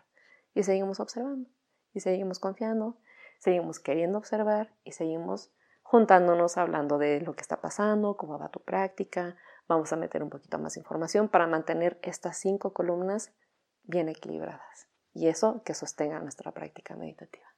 Y 0.54 0.64
seguimos 0.64 1.02
observando, 1.02 1.50
y 1.92 2.00
seguimos 2.00 2.40
confiando, 2.40 2.98
seguimos 3.40 3.82
queriendo 3.82 4.18
observar 4.18 4.74
y 4.86 4.94
seguimos 4.94 5.52
juntándonos 5.82 6.58
hablando 6.58 6.98
de 6.98 7.20
lo 7.20 7.36
que 7.36 7.42
está 7.42 7.60
pasando, 7.60 8.16
cómo 8.16 8.40
va 8.40 8.48
tu 8.48 8.62
práctica. 8.62 9.36
Vamos 9.68 9.92
a 9.92 9.98
meter 9.98 10.24
un 10.24 10.30
poquito 10.30 10.58
más 10.58 10.78
información 10.78 11.28
para 11.28 11.48
mantener 11.48 12.00
estas 12.02 12.38
cinco 12.38 12.72
columnas 12.72 13.34
bien 13.84 14.08
equilibradas 14.08 14.88
y 15.14 15.28
eso 15.28 15.64
que 15.64 15.74
sostenga 15.74 16.20
nuestra 16.20 16.54
práctica 16.54 16.96
meditativa. 16.96 17.53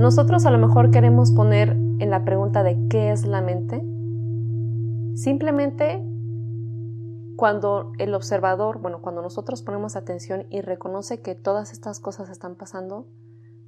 Nosotros 0.00 0.46
a 0.46 0.50
lo 0.50 0.58
mejor 0.58 0.90
queremos 0.90 1.30
poner 1.30 1.70
en 1.70 2.10
la 2.10 2.24
pregunta 2.24 2.62
de 2.62 2.88
qué 2.88 3.12
es 3.12 3.26
la 3.26 3.40
mente 3.40 3.84
Simplemente 5.20 6.02
cuando 7.36 7.92
el 7.98 8.14
observador, 8.14 8.78
bueno, 8.80 9.02
cuando 9.02 9.20
nosotros 9.20 9.60
ponemos 9.60 9.94
atención 9.94 10.46
y 10.48 10.62
reconoce 10.62 11.20
que 11.20 11.34
todas 11.34 11.72
estas 11.72 12.00
cosas 12.00 12.30
están 12.30 12.54
pasando, 12.54 13.06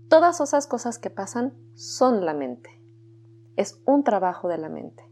todas 0.09 0.41
esas 0.41 0.67
cosas 0.67 0.99
que 0.99 1.11
pasan 1.11 1.53
son 1.75 2.25
la 2.25 2.33
mente. 2.33 2.71
Es 3.57 3.83
un 3.85 4.03
trabajo 4.03 4.49
de 4.49 4.57
la 4.57 4.71
mente. 4.71 5.05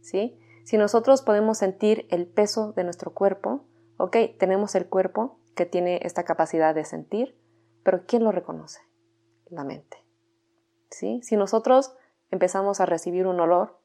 ¿Sí? 0.00 0.36
Si 0.64 0.78
nosotros 0.78 1.22
podemos 1.22 1.58
sentir 1.58 2.08
el 2.10 2.26
peso 2.26 2.72
de 2.72 2.82
nuestro 2.82 3.14
cuerpo, 3.14 3.64
ok, 3.98 4.16
tenemos 4.36 4.74
el 4.74 4.88
cuerpo 4.88 5.38
que 5.54 5.64
tiene 5.64 6.00
esta 6.02 6.24
capacidad 6.24 6.74
de 6.74 6.84
sentir, 6.84 7.38
pero 7.84 8.04
¿quién 8.04 8.24
lo 8.24 8.32
reconoce? 8.32 8.80
La 9.48 9.62
mente. 9.62 10.07
Si 10.90 11.36
nosotros 11.36 11.94
empezamos 12.30 12.80
a 12.80 12.86
recibir 12.86 13.26
un 13.26 13.40
olor, 13.40 13.78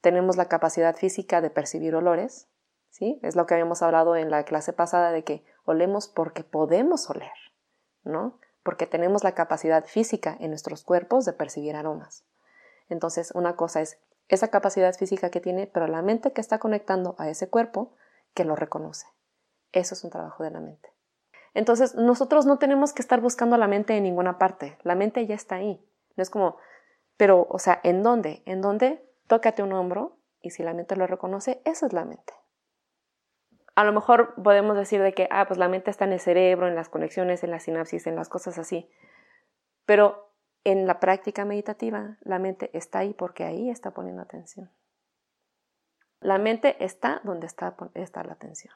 tenemos 0.00 0.36
la 0.36 0.46
capacidad 0.46 0.94
física 0.94 1.40
de 1.40 1.50
percibir 1.50 1.94
olores, 1.94 2.48
¿sí? 2.90 3.18
Es 3.22 3.36
lo 3.36 3.46
que 3.46 3.54
habíamos 3.54 3.82
hablado 3.82 4.16
en 4.16 4.30
la 4.30 4.44
clase 4.44 4.72
pasada 4.72 5.10
de 5.12 5.24
que 5.24 5.44
olemos 5.64 6.08
porque 6.08 6.44
podemos 6.44 7.08
oler, 7.08 7.32
¿no? 8.04 8.38
Porque 8.62 8.86
tenemos 8.86 9.24
la 9.24 9.32
capacidad 9.32 9.84
física 9.84 10.36
en 10.40 10.50
nuestros 10.50 10.84
cuerpos 10.84 11.24
de 11.24 11.32
percibir 11.32 11.74
aromas. 11.76 12.24
Entonces, 12.88 13.30
una 13.34 13.56
cosa 13.56 13.80
es 13.80 13.98
esa 14.28 14.48
capacidad 14.48 14.94
física 14.94 15.30
que 15.30 15.40
tiene, 15.40 15.66
pero 15.66 15.86
la 15.86 16.02
mente 16.02 16.32
que 16.32 16.40
está 16.40 16.58
conectando 16.58 17.14
a 17.18 17.28
ese 17.28 17.48
cuerpo 17.48 17.92
que 18.34 18.44
lo 18.44 18.56
reconoce. 18.56 19.06
Eso 19.72 19.94
es 19.94 20.04
un 20.04 20.10
trabajo 20.10 20.44
de 20.44 20.50
la 20.50 20.60
mente. 20.60 20.90
Entonces, 21.54 21.94
nosotros 21.94 22.46
no 22.46 22.58
tenemos 22.58 22.92
que 22.92 23.02
estar 23.02 23.20
buscando 23.20 23.56
la 23.56 23.68
mente 23.68 23.96
en 23.96 24.02
ninguna 24.02 24.38
parte. 24.38 24.76
La 24.82 24.94
mente 24.94 25.26
ya 25.26 25.34
está 25.34 25.56
ahí. 25.56 25.84
No 26.16 26.22
es 26.22 26.30
como, 26.30 26.56
pero, 27.16 27.46
o 27.48 27.58
sea, 27.58 27.80
¿en 27.82 28.02
dónde? 28.02 28.42
¿En 28.46 28.60
dónde? 28.60 29.04
tócate 29.26 29.62
un 29.62 29.72
hombro 29.72 30.18
y 30.40 30.50
si 30.50 30.62
la 30.62 30.74
mente 30.74 30.96
lo 30.96 31.06
reconoce, 31.06 31.60
esa 31.64 31.86
es 31.86 31.92
la 31.92 32.04
mente. 32.04 32.32
A 33.74 33.84
lo 33.84 33.92
mejor 33.92 34.34
podemos 34.42 34.76
decir 34.76 35.02
de 35.02 35.12
que, 35.12 35.26
ah, 35.30 35.46
pues 35.46 35.58
la 35.58 35.68
mente 35.68 35.90
está 35.90 36.04
en 36.04 36.12
el 36.12 36.20
cerebro, 36.20 36.68
en 36.68 36.76
las 36.76 36.88
conexiones, 36.88 37.42
en 37.42 37.50
la 37.50 37.58
sinapsis, 37.58 38.06
en 38.06 38.14
las 38.14 38.28
cosas 38.28 38.58
así. 38.58 38.88
Pero 39.84 40.32
en 40.62 40.86
la 40.86 41.00
práctica 41.00 41.44
meditativa, 41.44 42.18
la 42.20 42.38
mente 42.38 42.70
está 42.72 43.00
ahí 43.00 43.14
porque 43.14 43.44
ahí 43.44 43.70
está 43.70 43.90
poniendo 43.90 44.22
atención. 44.22 44.70
La 46.20 46.38
mente 46.38 46.82
está 46.84 47.20
donde 47.24 47.46
está, 47.46 47.76
está 47.94 48.22
la 48.22 48.34
atención. 48.34 48.74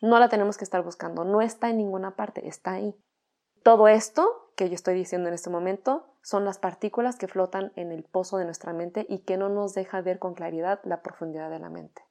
No 0.00 0.18
la 0.18 0.28
tenemos 0.28 0.58
que 0.58 0.64
estar 0.64 0.82
buscando, 0.82 1.24
no 1.24 1.40
está 1.40 1.70
en 1.70 1.78
ninguna 1.78 2.16
parte, 2.16 2.46
está 2.48 2.72
ahí. 2.72 2.96
Todo 3.62 3.88
esto 3.88 4.47
que 4.58 4.68
yo 4.68 4.74
estoy 4.74 4.94
diciendo 4.94 5.28
en 5.28 5.34
este 5.34 5.50
momento 5.50 6.04
son 6.20 6.44
las 6.44 6.58
partículas 6.58 7.14
que 7.14 7.28
flotan 7.28 7.72
en 7.76 7.92
el 7.92 8.02
pozo 8.02 8.38
de 8.38 8.44
nuestra 8.44 8.72
mente 8.72 9.06
y 9.08 9.20
que 9.20 9.36
no 9.36 9.48
nos 9.48 9.72
deja 9.72 10.00
ver 10.00 10.18
con 10.18 10.34
claridad 10.34 10.80
la 10.82 11.00
profundidad 11.00 11.48
de 11.48 11.60
la 11.60 11.70
mente. 11.70 12.02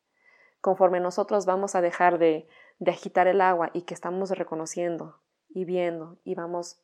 Conforme 0.61 1.01
nosotros 1.01 1.45
vamos 1.45 1.75
a 1.75 1.81
dejar 1.81 2.19
de, 2.19 2.47
de 2.79 2.91
agitar 2.91 3.27
el 3.27 3.41
agua 3.41 3.69
y 3.73 3.81
que 3.81 3.93
estamos 3.93 4.29
reconociendo 4.31 5.19
y 5.49 5.65
viendo 5.65 6.19
y 6.23 6.35
vamos 6.35 6.79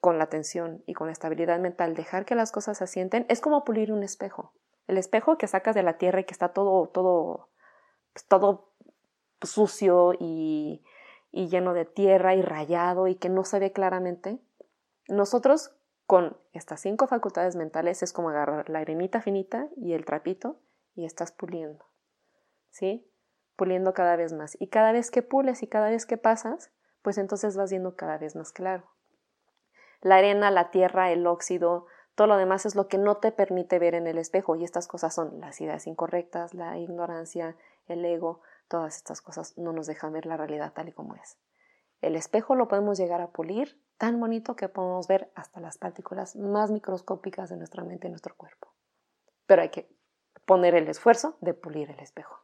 con 0.00 0.18
la 0.18 0.24
atención 0.24 0.82
y 0.84 0.94
con 0.94 1.06
la 1.06 1.12
estabilidad 1.12 1.60
mental, 1.60 1.94
dejar 1.94 2.24
que 2.24 2.34
las 2.34 2.50
cosas 2.50 2.78
se 2.78 2.84
asienten, 2.84 3.24
es 3.28 3.40
como 3.40 3.62
pulir 3.62 3.92
un 3.92 4.02
espejo. 4.02 4.52
El 4.88 4.98
espejo 4.98 5.38
que 5.38 5.46
sacas 5.46 5.76
de 5.76 5.84
la 5.84 5.96
tierra 5.96 6.18
y 6.18 6.24
que 6.24 6.32
está 6.32 6.48
todo, 6.48 6.88
todo, 6.88 7.50
pues, 8.12 8.26
todo 8.26 8.72
sucio 9.42 10.12
y, 10.18 10.82
y 11.32 11.48
lleno 11.48 11.72
de 11.72 11.86
tierra 11.86 12.34
y 12.34 12.42
rayado 12.42 13.08
y 13.08 13.16
que 13.16 13.30
no 13.30 13.44
se 13.44 13.58
ve 13.58 13.72
claramente, 13.72 14.38
nosotros 15.08 15.74
con 16.06 16.36
estas 16.52 16.80
cinco 16.80 17.06
facultades 17.06 17.56
mentales 17.56 18.02
es 18.02 18.12
como 18.12 18.28
agarrar 18.28 18.68
la 18.68 18.80
arenita 18.80 19.22
finita 19.22 19.68
y 19.76 19.94
el 19.94 20.04
trapito 20.04 20.60
y 20.94 21.06
estás 21.06 21.32
puliendo, 21.32 21.86
¿sí? 22.70 23.10
Puliendo 23.56 23.94
cada 23.94 24.16
vez 24.16 24.32
más. 24.32 24.56
Y 24.60 24.68
cada 24.68 24.92
vez 24.92 25.10
que 25.10 25.22
pules 25.22 25.62
y 25.62 25.68
cada 25.68 25.88
vez 25.88 26.04
que 26.04 26.18
pasas, 26.18 26.70
pues 27.00 27.16
entonces 27.16 27.56
vas 27.56 27.70
viendo 27.70 27.96
cada 27.96 28.18
vez 28.18 28.36
más 28.36 28.52
claro. 28.52 28.90
La 30.02 30.16
arena, 30.16 30.50
la 30.50 30.70
tierra, 30.70 31.12
el 31.12 31.26
óxido, 31.26 31.86
todo 32.14 32.26
lo 32.26 32.36
demás 32.36 32.66
es 32.66 32.74
lo 32.74 32.88
que 32.88 32.98
no 32.98 33.16
te 33.16 33.32
permite 33.32 33.78
ver 33.78 33.94
en 33.94 34.06
el 34.06 34.18
espejo 34.18 34.54
y 34.56 34.64
estas 34.64 34.86
cosas 34.86 35.14
son 35.14 35.40
las 35.40 35.60
ideas 35.60 35.86
incorrectas, 35.86 36.52
la 36.52 36.76
ignorancia, 36.78 37.56
el 37.86 38.04
ego, 38.04 38.42
Todas 38.72 38.96
estas 38.96 39.20
cosas 39.20 39.58
no 39.58 39.74
nos 39.74 39.86
dejan 39.86 40.14
ver 40.14 40.24
la 40.24 40.38
realidad 40.38 40.72
tal 40.72 40.88
y 40.88 40.92
como 40.92 41.14
es. 41.14 41.36
El 42.00 42.16
espejo 42.16 42.54
lo 42.54 42.68
podemos 42.68 42.96
llegar 42.96 43.20
a 43.20 43.26
pulir 43.26 43.78
tan 43.98 44.18
bonito 44.18 44.56
que 44.56 44.70
podemos 44.70 45.06
ver 45.08 45.30
hasta 45.34 45.60
las 45.60 45.76
partículas 45.76 46.36
más 46.36 46.70
microscópicas 46.70 47.50
de 47.50 47.58
nuestra 47.58 47.84
mente 47.84 48.06
y 48.06 48.10
nuestro 48.10 48.34
cuerpo. 48.34 48.72
Pero 49.44 49.60
hay 49.60 49.68
que 49.68 49.94
poner 50.46 50.74
el 50.74 50.88
esfuerzo 50.88 51.36
de 51.42 51.52
pulir 51.52 51.90
el 51.90 52.00
espejo. 52.00 52.34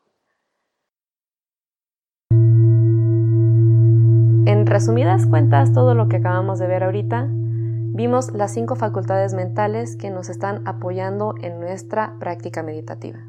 En 4.45 4.67
resumidas 4.67 5.27
cuentas, 5.27 5.73
todo 5.73 5.95
lo 5.95 6.09
que 6.09 6.17
acabamos 6.17 6.59
de 6.59 6.67
ver 6.67 6.85
ahorita, 6.85 7.27
vimos 7.31 8.33
las 8.33 8.53
cinco 8.53 8.77
facultades 8.77 9.33
mentales 9.33 9.97
que 9.97 10.11
nos 10.11 10.29
están 10.29 10.69
apoyando 10.69 11.37
en 11.41 11.59
nuestra 11.59 12.19
práctica 12.21 12.63
meditativa, 12.63 13.21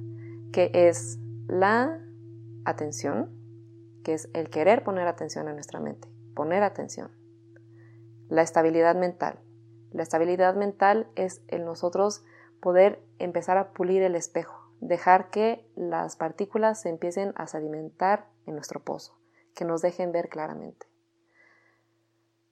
que 0.51 0.69
es 0.73 1.17
la 1.47 2.01
atención, 2.69 3.29
que 4.03 4.13
es 4.13 4.29
el 4.33 4.49
querer 4.49 4.83
poner 4.83 5.07
atención 5.07 5.47
a 5.47 5.53
nuestra 5.53 5.79
mente, 5.79 6.07
poner 6.35 6.63
atención. 6.63 7.11
La 8.29 8.41
estabilidad 8.41 8.95
mental. 8.95 9.39
La 9.91 10.03
estabilidad 10.03 10.55
mental 10.55 11.07
es 11.15 11.41
el 11.47 11.65
nosotros 11.65 12.23
poder 12.61 13.03
empezar 13.17 13.57
a 13.57 13.71
pulir 13.71 14.03
el 14.03 14.15
espejo, 14.15 14.71
dejar 14.81 15.29
que 15.29 15.67
las 15.75 16.15
partículas 16.15 16.81
se 16.81 16.89
empiecen 16.89 17.33
a 17.35 17.47
sedimentar 17.47 18.27
en 18.45 18.55
nuestro 18.55 18.83
pozo, 18.83 19.17
que 19.55 19.65
nos 19.65 19.81
dejen 19.81 20.11
ver 20.11 20.29
claramente. 20.29 20.87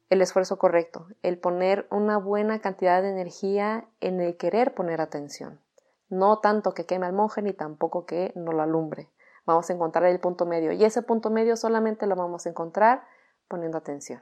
El 0.10 0.22
esfuerzo 0.22 0.58
correcto, 0.58 1.08
el 1.22 1.38
poner 1.38 1.86
una 1.92 2.18
buena 2.18 2.60
cantidad 2.60 3.02
de 3.02 3.10
energía 3.10 3.90
en 4.00 4.22
el 4.22 4.38
querer 4.38 4.74
poner 4.74 5.02
atención. 5.02 5.60
No 6.10 6.40
tanto 6.40 6.74
que 6.74 6.86
queme 6.86 7.06
al 7.06 7.14
monje 7.14 7.42
ni 7.42 7.52
tampoco 7.52 8.06
que 8.06 8.32
no 8.36 8.54
lo 8.54 8.62
alumbre. 8.62 9.10
Vamos 9.48 9.70
a 9.70 9.74
encontrar 9.74 10.04
el 10.08 10.20
punto 10.20 10.46
medio 10.46 10.74
y 10.74 10.84
ese 10.84 11.02
punto 11.02 11.30
medio 11.30 11.56
solamente 11.56 12.06
lo 12.06 12.18
vamos 12.18 12.46
a 12.46 12.50
encontrar 12.50 13.08
poniendo 13.48 13.78
atención. 13.78 14.22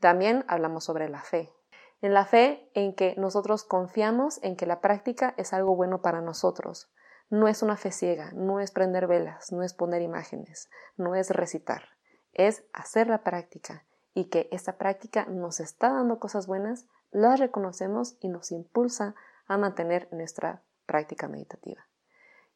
También 0.00 0.46
hablamos 0.48 0.84
sobre 0.84 1.10
la 1.10 1.20
fe. 1.20 1.52
En 2.00 2.14
la 2.14 2.24
fe 2.24 2.70
en 2.74 2.94
que 2.94 3.14
nosotros 3.18 3.64
confiamos 3.64 4.42
en 4.42 4.56
que 4.56 4.64
la 4.64 4.80
práctica 4.80 5.34
es 5.36 5.52
algo 5.52 5.76
bueno 5.76 6.00
para 6.00 6.22
nosotros. 6.22 6.90
no 7.30 7.48
es 7.48 7.62
una 7.62 7.76
fe 7.76 7.90
ciega, 7.90 8.30
no 8.32 8.60
es 8.60 8.70
prender 8.70 9.06
velas, 9.06 9.50
no 9.50 9.62
es 9.62 9.74
poner 9.74 10.02
imágenes, 10.02 10.70
no 10.96 11.14
es 11.14 11.30
recitar, 11.30 11.88
es 12.32 12.64
hacer 12.72 13.08
la 13.08 13.24
práctica 13.24 13.86
y 14.12 14.28
que 14.28 14.48
esta 14.52 14.76
práctica 14.76 15.24
nos 15.26 15.58
está 15.58 15.92
dando 15.92 16.18
cosas 16.18 16.46
buenas, 16.46 16.86
las 17.10 17.40
reconocemos 17.40 18.16
y 18.20 18.28
nos 18.28 18.52
impulsa 18.52 19.14
a 19.46 19.56
mantener 19.58 20.08
nuestra 20.12 20.62
práctica 20.86 21.28
meditativa. 21.28 21.86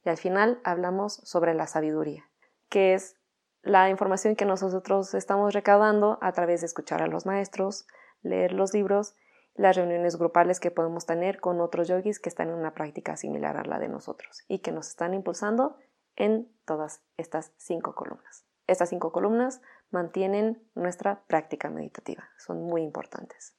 Al 0.09 0.17
final 0.17 0.61
hablamos 0.65 1.15
sobre 1.15 1.55
la 1.55 1.67
sabiduría, 1.67 2.29
que 2.69 2.95
es 2.95 3.17
la 3.63 3.91
información 3.91 4.37
que 4.37 4.45
nosotros 4.45 5.15
estamos 5.15 5.53
recaudando 5.53 6.19
a 6.21 6.33
través 6.33 6.61
de 6.61 6.67
escuchar 6.67 7.03
a 7.03 7.07
los 7.07 7.27
maestros, 7.27 7.87
leer 8.23 8.53
los 8.53 8.73
libros, 8.73 9.15
las 9.55 9.77
reuniones 9.77 10.17
grupales 10.17 10.61
que 10.61 10.71
podemos 10.71 11.05
tener 11.07 11.41
con 11.41 11.61
otros 11.61 11.89
yogis 11.89 12.21
que 12.21 12.29
están 12.29 12.49
en 12.49 12.55
una 12.55 12.75
práctica 12.75 13.17
similar 13.17 13.57
a 13.57 13.65
la 13.65 13.79
de 13.79 13.89
nosotros 13.89 14.45
y 14.47 14.61
que 14.61 14.73
nos 14.73 14.89
están 14.89 15.15
impulsando 15.15 15.77
en 16.17 16.51
todas 16.65 17.03
estas 17.17 17.53
cinco 17.57 17.95
columnas. 17.95 18.45
Estas 18.67 18.91
cinco 18.91 19.13
columnas 19.13 19.61
mantienen 19.91 20.63
nuestra 20.75 21.25
práctica 21.27 21.71
meditativa, 21.71 22.29
son 22.39 22.63
muy 22.63 22.83
importantes. 22.83 23.57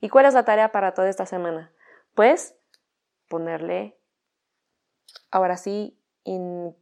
¿Y 0.00 0.08
cuál 0.08 0.26
es 0.26 0.34
la 0.34 0.44
tarea 0.44 0.72
para 0.72 0.92
toda 0.92 1.08
esta 1.08 1.26
semana? 1.26 1.72
Pues 2.14 2.56
ponerle, 3.28 3.99
ahora 5.30 5.56
sí, 5.56 5.96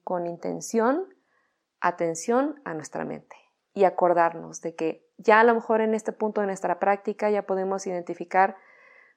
con 0.05 0.27
intención, 0.27 1.07
atención 1.81 2.61
a 2.65 2.75
nuestra 2.75 3.05
mente 3.05 3.37
y 3.73 3.85
acordarnos 3.85 4.61
de 4.61 4.75
que 4.75 5.07
ya 5.17 5.41
a 5.41 5.45
lo 5.45 5.55
mejor 5.55 5.81
en 5.81 5.95
este 5.95 6.13
punto 6.13 6.41
de 6.41 6.47
nuestra 6.47 6.79
práctica 6.79 7.31
ya 7.31 7.43
podemos 7.43 7.87
identificar 7.87 8.57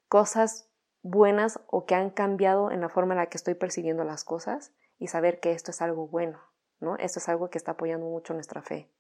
cosas 0.08 0.70
buenas 1.02 1.60
o 1.68 1.86
que 1.86 1.96
han 1.96 2.12
cambiado 2.12 2.72
en 2.72 2.82
la 2.82 2.90
forma 2.90 3.14
en 3.14 3.20
la 3.20 3.28
que 3.28 3.38
estoy 3.38 3.56
percibiendo 3.56 4.04
las 4.04 4.24
cosas 4.24 4.74
y 5.00 5.08
saber 5.08 5.40
que 5.40 5.52
esto 5.52 5.72
es 5.72 5.82
algo 5.82 6.08
bueno, 6.08 6.40
¿no? 6.80 6.96
Esto 6.98 7.20
es 7.20 7.28
algo 7.28 7.50
que 7.50 7.58
está 7.58 7.72
apoyando 7.72 8.06
mucho 8.06 8.34
nuestra 8.34 8.62
fe. 8.62 8.92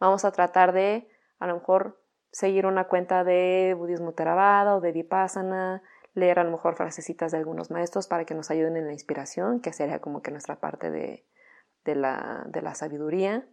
Vamos 0.00 0.24
a 0.24 0.32
tratar 0.32 0.72
de, 0.72 1.08
a 1.38 1.46
lo 1.46 1.54
mejor, 1.54 2.00
seguir 2.32 2.66
una 2.66 2.88
cuenta 2.88 3.22
de 3.24 3.74
budismo 3.78 4.12
Theravada 4.12 4.76
o 4.76 4.80
de 4.80 4.92
Vipassana, 4.92 5.82
leer 6.16 6.38
a 6.38 6.44
lo 6.44 6.50
mejor 6.50 6.74
frasecitas 6.74 7.30
de 7.30 7.38
algunos 7.38 7.70
maestros 7.70 8.08
para 8.08 8.24
que 8.24 8.34
nos 8.34 8.50
ayuden 8.50 8.76
en 8.78 8.86
la 8.86 8.92
inspiración, 8.92 9.60
que 9.60 9.72
sería 9.72 10.00
como 10.00 10.22
que 10.22 10.30
nuestra 10.30 10.58
parte 10.58 10.90
de, 10.90 11.26
de 11.84 11.94
la, 11.94 12.44
de 12.48 12.62
la 12.62 12.74
sabiduría, 12.74 13.46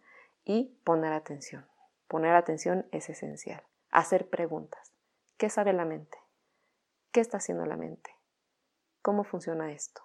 y 0.46 0.80
poner 0.84 1.12
atención. 1.12 1.68
Poner 2.08 2.36
atención 2.36 2.88
es 2.92 3.10
esencial. 3.10 3.64
Hacer 3.92 4.30
preguntas. 4.30 4.94
¿Qué 5.38 5.50
sabe 5.50 5.74
la 5.74 5.86
mente? 5.86 6.18
¿Qué 7.12 7.20
está 7.20 7.38
haciendo 7.38 7.66
la 7.66 7.76
mente? 7.76 8.12
¿Cómo 9.02 9.26
funciona 9.26 9.72
esto? 9.72 10.02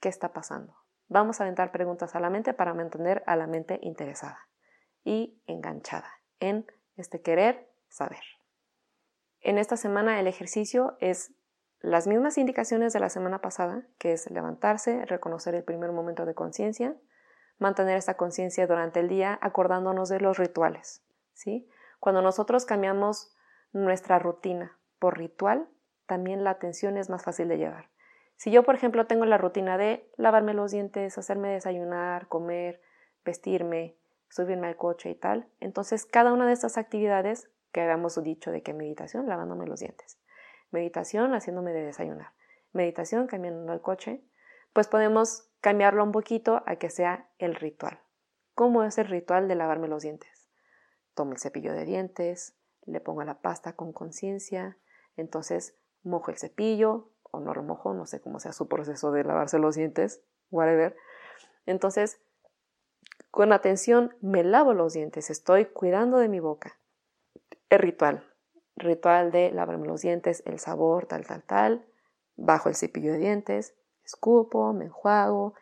¿Qué 0.00 0.08
está 0.08 0.32
pasando? 0.32 0.76
Vamos 1.06 1.40
a 1.40 1.44
aventar 1.44 1.70
preguntas 1.70 2.16
a 2.16 2.20
la 2.20 2.30
mente 2.30 2.54
para 2.54 2.74
mantener 2.74 3.22
a 3.26 3.36
la 3.36 3.46
mente 3.46 3.78
interesada 3.82 4.48
y 5.04 5.40
enganchada 5.46 6.10
en 6.40 6.66
este 6.96 7.22
querer 7.22 7.70
saber. 7.88 8.22
En 9.40 9.58
esta 9.58 9.76
semana 9.76 10.18
el 10.20 10.26
ejercicio 10.26 10.96
es 11.00 11.34
las 11.80 12.06
mismas 12.06 12.36
indicaciones 12.36 12.92
de 12.92 13.00
la 13.00 13.08
semana 13.08 13.40
pasada, 13.40 13.86
que 13.98 14.12
es 14.12 14.30
levantarse, 14.30 15.04
reconocer 15.06 15.54
el 15.54 15.64
primer 15.64 15.92
momento 15.92 16.26
de 16.26 16.34
conciencia, 16.34 16.94
mantener 17.58 17.96
esta 17.96 18.16
conciencia 18.16 18.66
durante 18.66 19.00
el 19.00 19.08
día 19.08 19.38
acordándonos 19.40 20.08
de 20.08 20.20
los 20.20 20.38
rituales. 20.38 21.02
¿sí? 21.32 21.68
Cuando 21.98 22.22
nosotros 22.22 22.66
cambiamos 22.66 23.34
nuestra 23.72 24.18
rutina 24.18 24.78
por 24.98 25.18
ritual, 25.18 25.68
también 26.06 26.44
la 26.44 26.50
atención 26.50 26.96
es 26.98 27.08
más 27.08 27.22
fácil 27.22 27.48
de 27.48 27.58
llevar. 27.58 27.88
Si 28.36 28.50
yo, 28.50 28.62
por 28.62 28.74
ejemplo, 28.74 29.06
tengo 29.06 29.26
la 29.26 29.38
rutina 29.38 29.78
de 29.78 30.10
lavarme 30.16 30.54
los 30.54 30.70
dientes, 30.72 31.16
hacerme 31.18 31.50
desayunar, 31.50 32.26
comer, 32.28 32.80
vestirme, 33.24 33.96
subirme 34.28 34.66
al 34.66 34.76
coche 34.76 35.10
y 35.10 35.14
tal, 35.14 35.48
entonces 35.60 36.06
cada 36.06 36.32
una 36.32 36.46
de 36.46 36.52
estas 36.52 36.78
actividades 36.78 37.50
que 37.72 37.80
habíamos 37.80 38.20
dicho 38.22 38.50
de 38.50 38.62
que 38.62 38.72
meditación, 38.72 39.28
lavándome 39.28 39.66
los 39.66 39.80
dientes, 39.80 40.18
meditación, 40.70 41.34
haciéndome 41.34 41.72
de 41.72 41.84
desayunar, 41.84 42.32
meditación, 42.72 43.26
cambiando 43.26 43.72
el 43.72 43.80
coche, 43.80 44.22
pues 44.72 44.88
podemos 44.88 45.48
cambiarlo 45.60 46.04
un 46.04 46.12
poquito 46.12 46.62
a 46.66 46.76
que 46.76 46.90
sea 46.90 47.28
el 47.38 47.54
ritual. 47.54 48.00
¿Cómo 48.54 48.84
es 48.84 48.98
el 48.98 49.06
ritual 49.06 49.48
de 49.48 49.54
lavarme 49.54 49.88
los 49.88 50.02
dientes? 50.02 50.48
Tomo 51.14 51.32
el 51.32 51.38
cepillo 51.38 51.72
de 51.72 51.84
dientes, 51.84 52.56
le 52.86 53.00
pongo 53.00 53.22
la 53.24 53.40
pasta 53.40 53.74
con 53.74 53.92
conciencia, 53.92 54.78
entonces 55.16 55.76
mojo 56.02 56.30
el 56.30 56.38
cepillo 56.38 57.10
o 57.30 57.40
no 57.40 57.54
lo 57.54 57.62
mojo, 57.62 57.94
no 57.94 58.06
sé 58.06 58.20
cómo 58.20 58.40
sea 58.40 58.52
su 58.52 58.68
proceso 58.68 59.12
de 59.12 59.24
lavarse 59.24 59.58
los 59.58 59.74
dientes, 59.76 60.22
whatever. 60.50 60.96
Entonces, 61.66 62.20
con 63.30 63.52
atención 63.52 64.16
me 64.20 64.42
lavo 64.44 64.74
los 64.74 64.92
dientes, 64.92 65.30
estoy 65.30 65.66
cuidando 65.66 66.18
de 66.18 66.28
mi 66.28 66.40
boca. 66.40 66.78
El 67.68 67.78
ritual, 67.78 68.29
ritual 68.76 69.30
de 69.30 69.50
lavarme 69.50 69.86
los 69.86 70.02
dientes, 70.02 70.42
el 70.46 70.58
sabor, 70.58 71.06
tal, 71.06 71.26
tal, 71.26 71.42
tal, 71.42 71.86
bajo 72.36 72.68
el 72.68 72.74
cepillo 72.74 73.12
de 73.12 73.18
dientes, 73.18 73.74
escupo, 74.04 74.72
me 74.72 74.86
enjuago, 74.86 75.54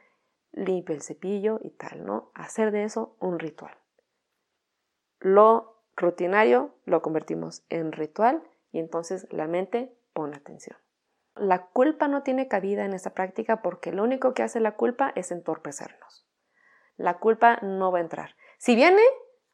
limpio 0.53 0.95
el 0.95 1.03
cepillo 1.03 1.61
y 1.63 1.71
tal, 1.71 2.05
¿no? 2.05 2.31
Hacer 2.35 2.71
de 2.71 2.85
eso 2.85 3.17
un 3.21 3.39
ritual. 3.39 3.77
Lo 5.21 5.83
rutinario 5.97 6.75
lo 6.85 7.03
convertimos 7.03 7.65
en 7.69 7.93
ritual 7.93 8.43
y 8.71 8.79
entonces 8.79 9.27
la 9.31 9.47
mente 9.47 9.97
pone 10.13 10.37
atención. 10.37 10.79
La 11.35 11.67
culpa 11.67 12.09
no 12.09 12.23
tiene 12.23 12.49
cabida 12.49 12.85
en 12.85 12.95
esta 12.95 13.11
práctica 13.11 13.63
porque 13.63 13.93
lo 13.93 14.03
único 14.03 14.35
que 14.35 14.43
hace 14.43 14.61
la 14.61 14.77
culpa 14.77 15.13
es 15.15 15.31
entorpecernos. 15.31 16.27
La 16.97 17.19
culpa 17.19 17.59
no 17.63 17.93
va 17.93 17.99
a 17.99 18.03
entrar. 18.03 18.35
Si 18.59 18.75
viene, 18.75 19.03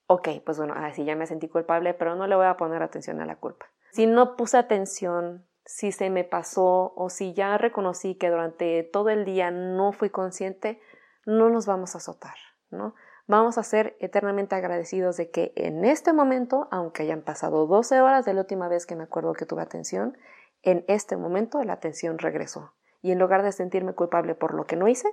ok, 0.06 0.28
pues 0.44 0.58
bueno, 0.58 0.74
así 0.76 1.04
ya 1.04 1.16
me 1.16 1.26
sentí 1.26 1.48
culpable, 1.48 1.94
pero 1.94 2.14
no 2.14 2.26
le 2.26 2.36
voy 2.36 2.46
a 2.46 2.56
poner 2.56 2.82
atención 2.82 3.20
a 3.20 3.26
la 3.26 3.36
culpa. 3.36 3.66
Si 3.92 4.06
no 4.06 4.36
puse 4.36 4.56
atención 4.56 5.46
si 5.66 5.92
se 5.92 6.10
me 6.10 6.24
pasó 6.24 6.92
o 6.94 7.08
si 7.08 7.32
ya 7.32 7.56
reconocí 7.56 8.16
que 8.16 8.30
durante 8.30 8.82
todo 8.82 9.08
el 9.08 9.24
día 9.24 9.50
no 9.50 9.92
fui 9.92 10.10
consciente, 10.10 10.80
no 11.24 11.48
nos 11.48 11.66
vamos 11.66 11.94
a 11.94 11.98
azotar, 11.98 12.36
¿no? 12.70 12.94
Vamos 13.26 13.56
a 13.56 13.62
ser 13.62 13.96
eternamente 14.00 14.54
agradecidos 14.54 15.16
de 15.16 15.30
que 15.30 15.52
en 15.56 15.86
este 15.86 16.12
momento, 16.12 16.68
aunque 16.70 17.04
hayan 17.04 17.22
pasado 17.22 17.66
12 17.66 18.02
horas 18.02 18.26
de 18.26 18.34
la 18.34 18.42
última 18.42 18.68
vez 18.68 18.84
que 18.84 18.96
me 18.96 19.04
acuerdo 19.04 19.32
que 19.32 19.46
tuve 19.46 19.62
atención, 19.62 20.18
en 20.62 20.84
este 20.88 21.16
momento 21.16 21.62
la 21.62 21.72
atención 21.72 22.18
regresó. 22.18 22.74
Y 23.00 23.12
en 23.12 23.18
lugar 23.18 23.42
de 23.42 23.52
sentirme 23.52 23.94
culpable 23.94 24.34
por 24.34 24.52
lo 24.52 24.66
que 24.66 24.76
no 24.76 24.88
hice, 24.88 25.08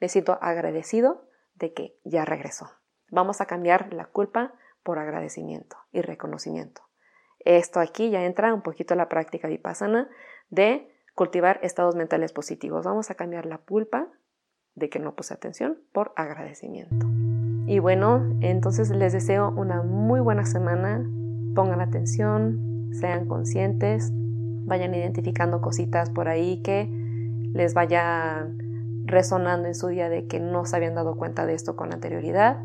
me 0.00 0.08
siento 0.08 0.38
agradecido 0.40 1.26
de 1.54 1.74
que 1.74 1.98
ya 2.04 2.24
regresó. 2.24 2.70
Vamos 3.10 3.40
a 3.40 3.46
cambiar 3.46 3.92
la 3.92 4.06
culpa 4.06 4.52
por 4.82 4.98
agradecimiento 4.98 5.76
y 5.92 6.00
reconocimiento. 6.00 6.82
Esto 7.40 7.80
aquí 7.80 8.10
ya 8.10 8.24
entra 8.24 8.52
un 8.54 8.62
poquito 8.62 8.94
la 8.94 9.08
práctica 9.08 9.48
vipassana 9.48 10.08
de 10.50 10.90
cultivar 11.14 11.58
estados 11.62 11.96
mentales 11.96 12.32
positivos. 12.32 12.84
Vamos 12.84 13.10
a 13.10 13.14
cambiar 13.14 13.46
la 13.46 13.58
culpa 13.58 14.08
de 14.74 14.88
que 14.88 14.98
no 14.98 15.14
puse 15.14 15.34
atención 15.34 15.78
por 15.92 16.12
agradecimiento. 16.16 17.06
Y 17.66 17.78
bueno, 17.78 18.22
entonces 18.40 18.90
les 18.90 19.12
deseo 19.12 19.50
una 19.50 19.82
muy 19.82 20.20
buena 20.20 20.44
semana. 20.44 21.04
Pongan 21.54 21.80
atención, 21.80 22.90
sean 22.92 23.26
conscientes, 23.26 24.10
vayan 24.12 24.94
identificando 24.94 25.60
cositas 25.60 26.10
por 26.10 26.28
ahí 26.28 26.62
que 26.62 26.88
les 27.52 27.74
vaya 27.74 28.48
resonando 29.04 29.68
en 29.68 29.74
su 29.74 29.88
día 29.88 30.08
de 30.08 30.26
que 30.26 30.40
no 30.40 30.64
se 30.64 30.76
habían 30.76 30.94
dado 30.94 31.16
cuenta 31.16 31.46
de 31.46 31.54
esto 31.54 31.76
con 31.76 31.92
anterioridad. 31.92 32.62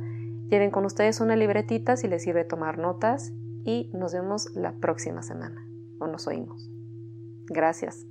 Lleven 0.49 0.71
con 0.71 0.85
ustedes 0.85 1.21
una 1.21 1.35
libretita 1.35 1.97
si 1.97 2.07
les 2.07 2.23
sirve 2.23 2.43
tomar 2.43 2.77
notas 2.77 3.33
y 3.63 3.89
nos 3.93 4.13
vemos 4.13 4.51
la 4.55 4.73
próxima 4.73 5.21
semana 5.21 5.67
o 5.99 6.07
nos 6.07 6.27
oímos. 6.27 6.69
Gracias. 7.47 8.07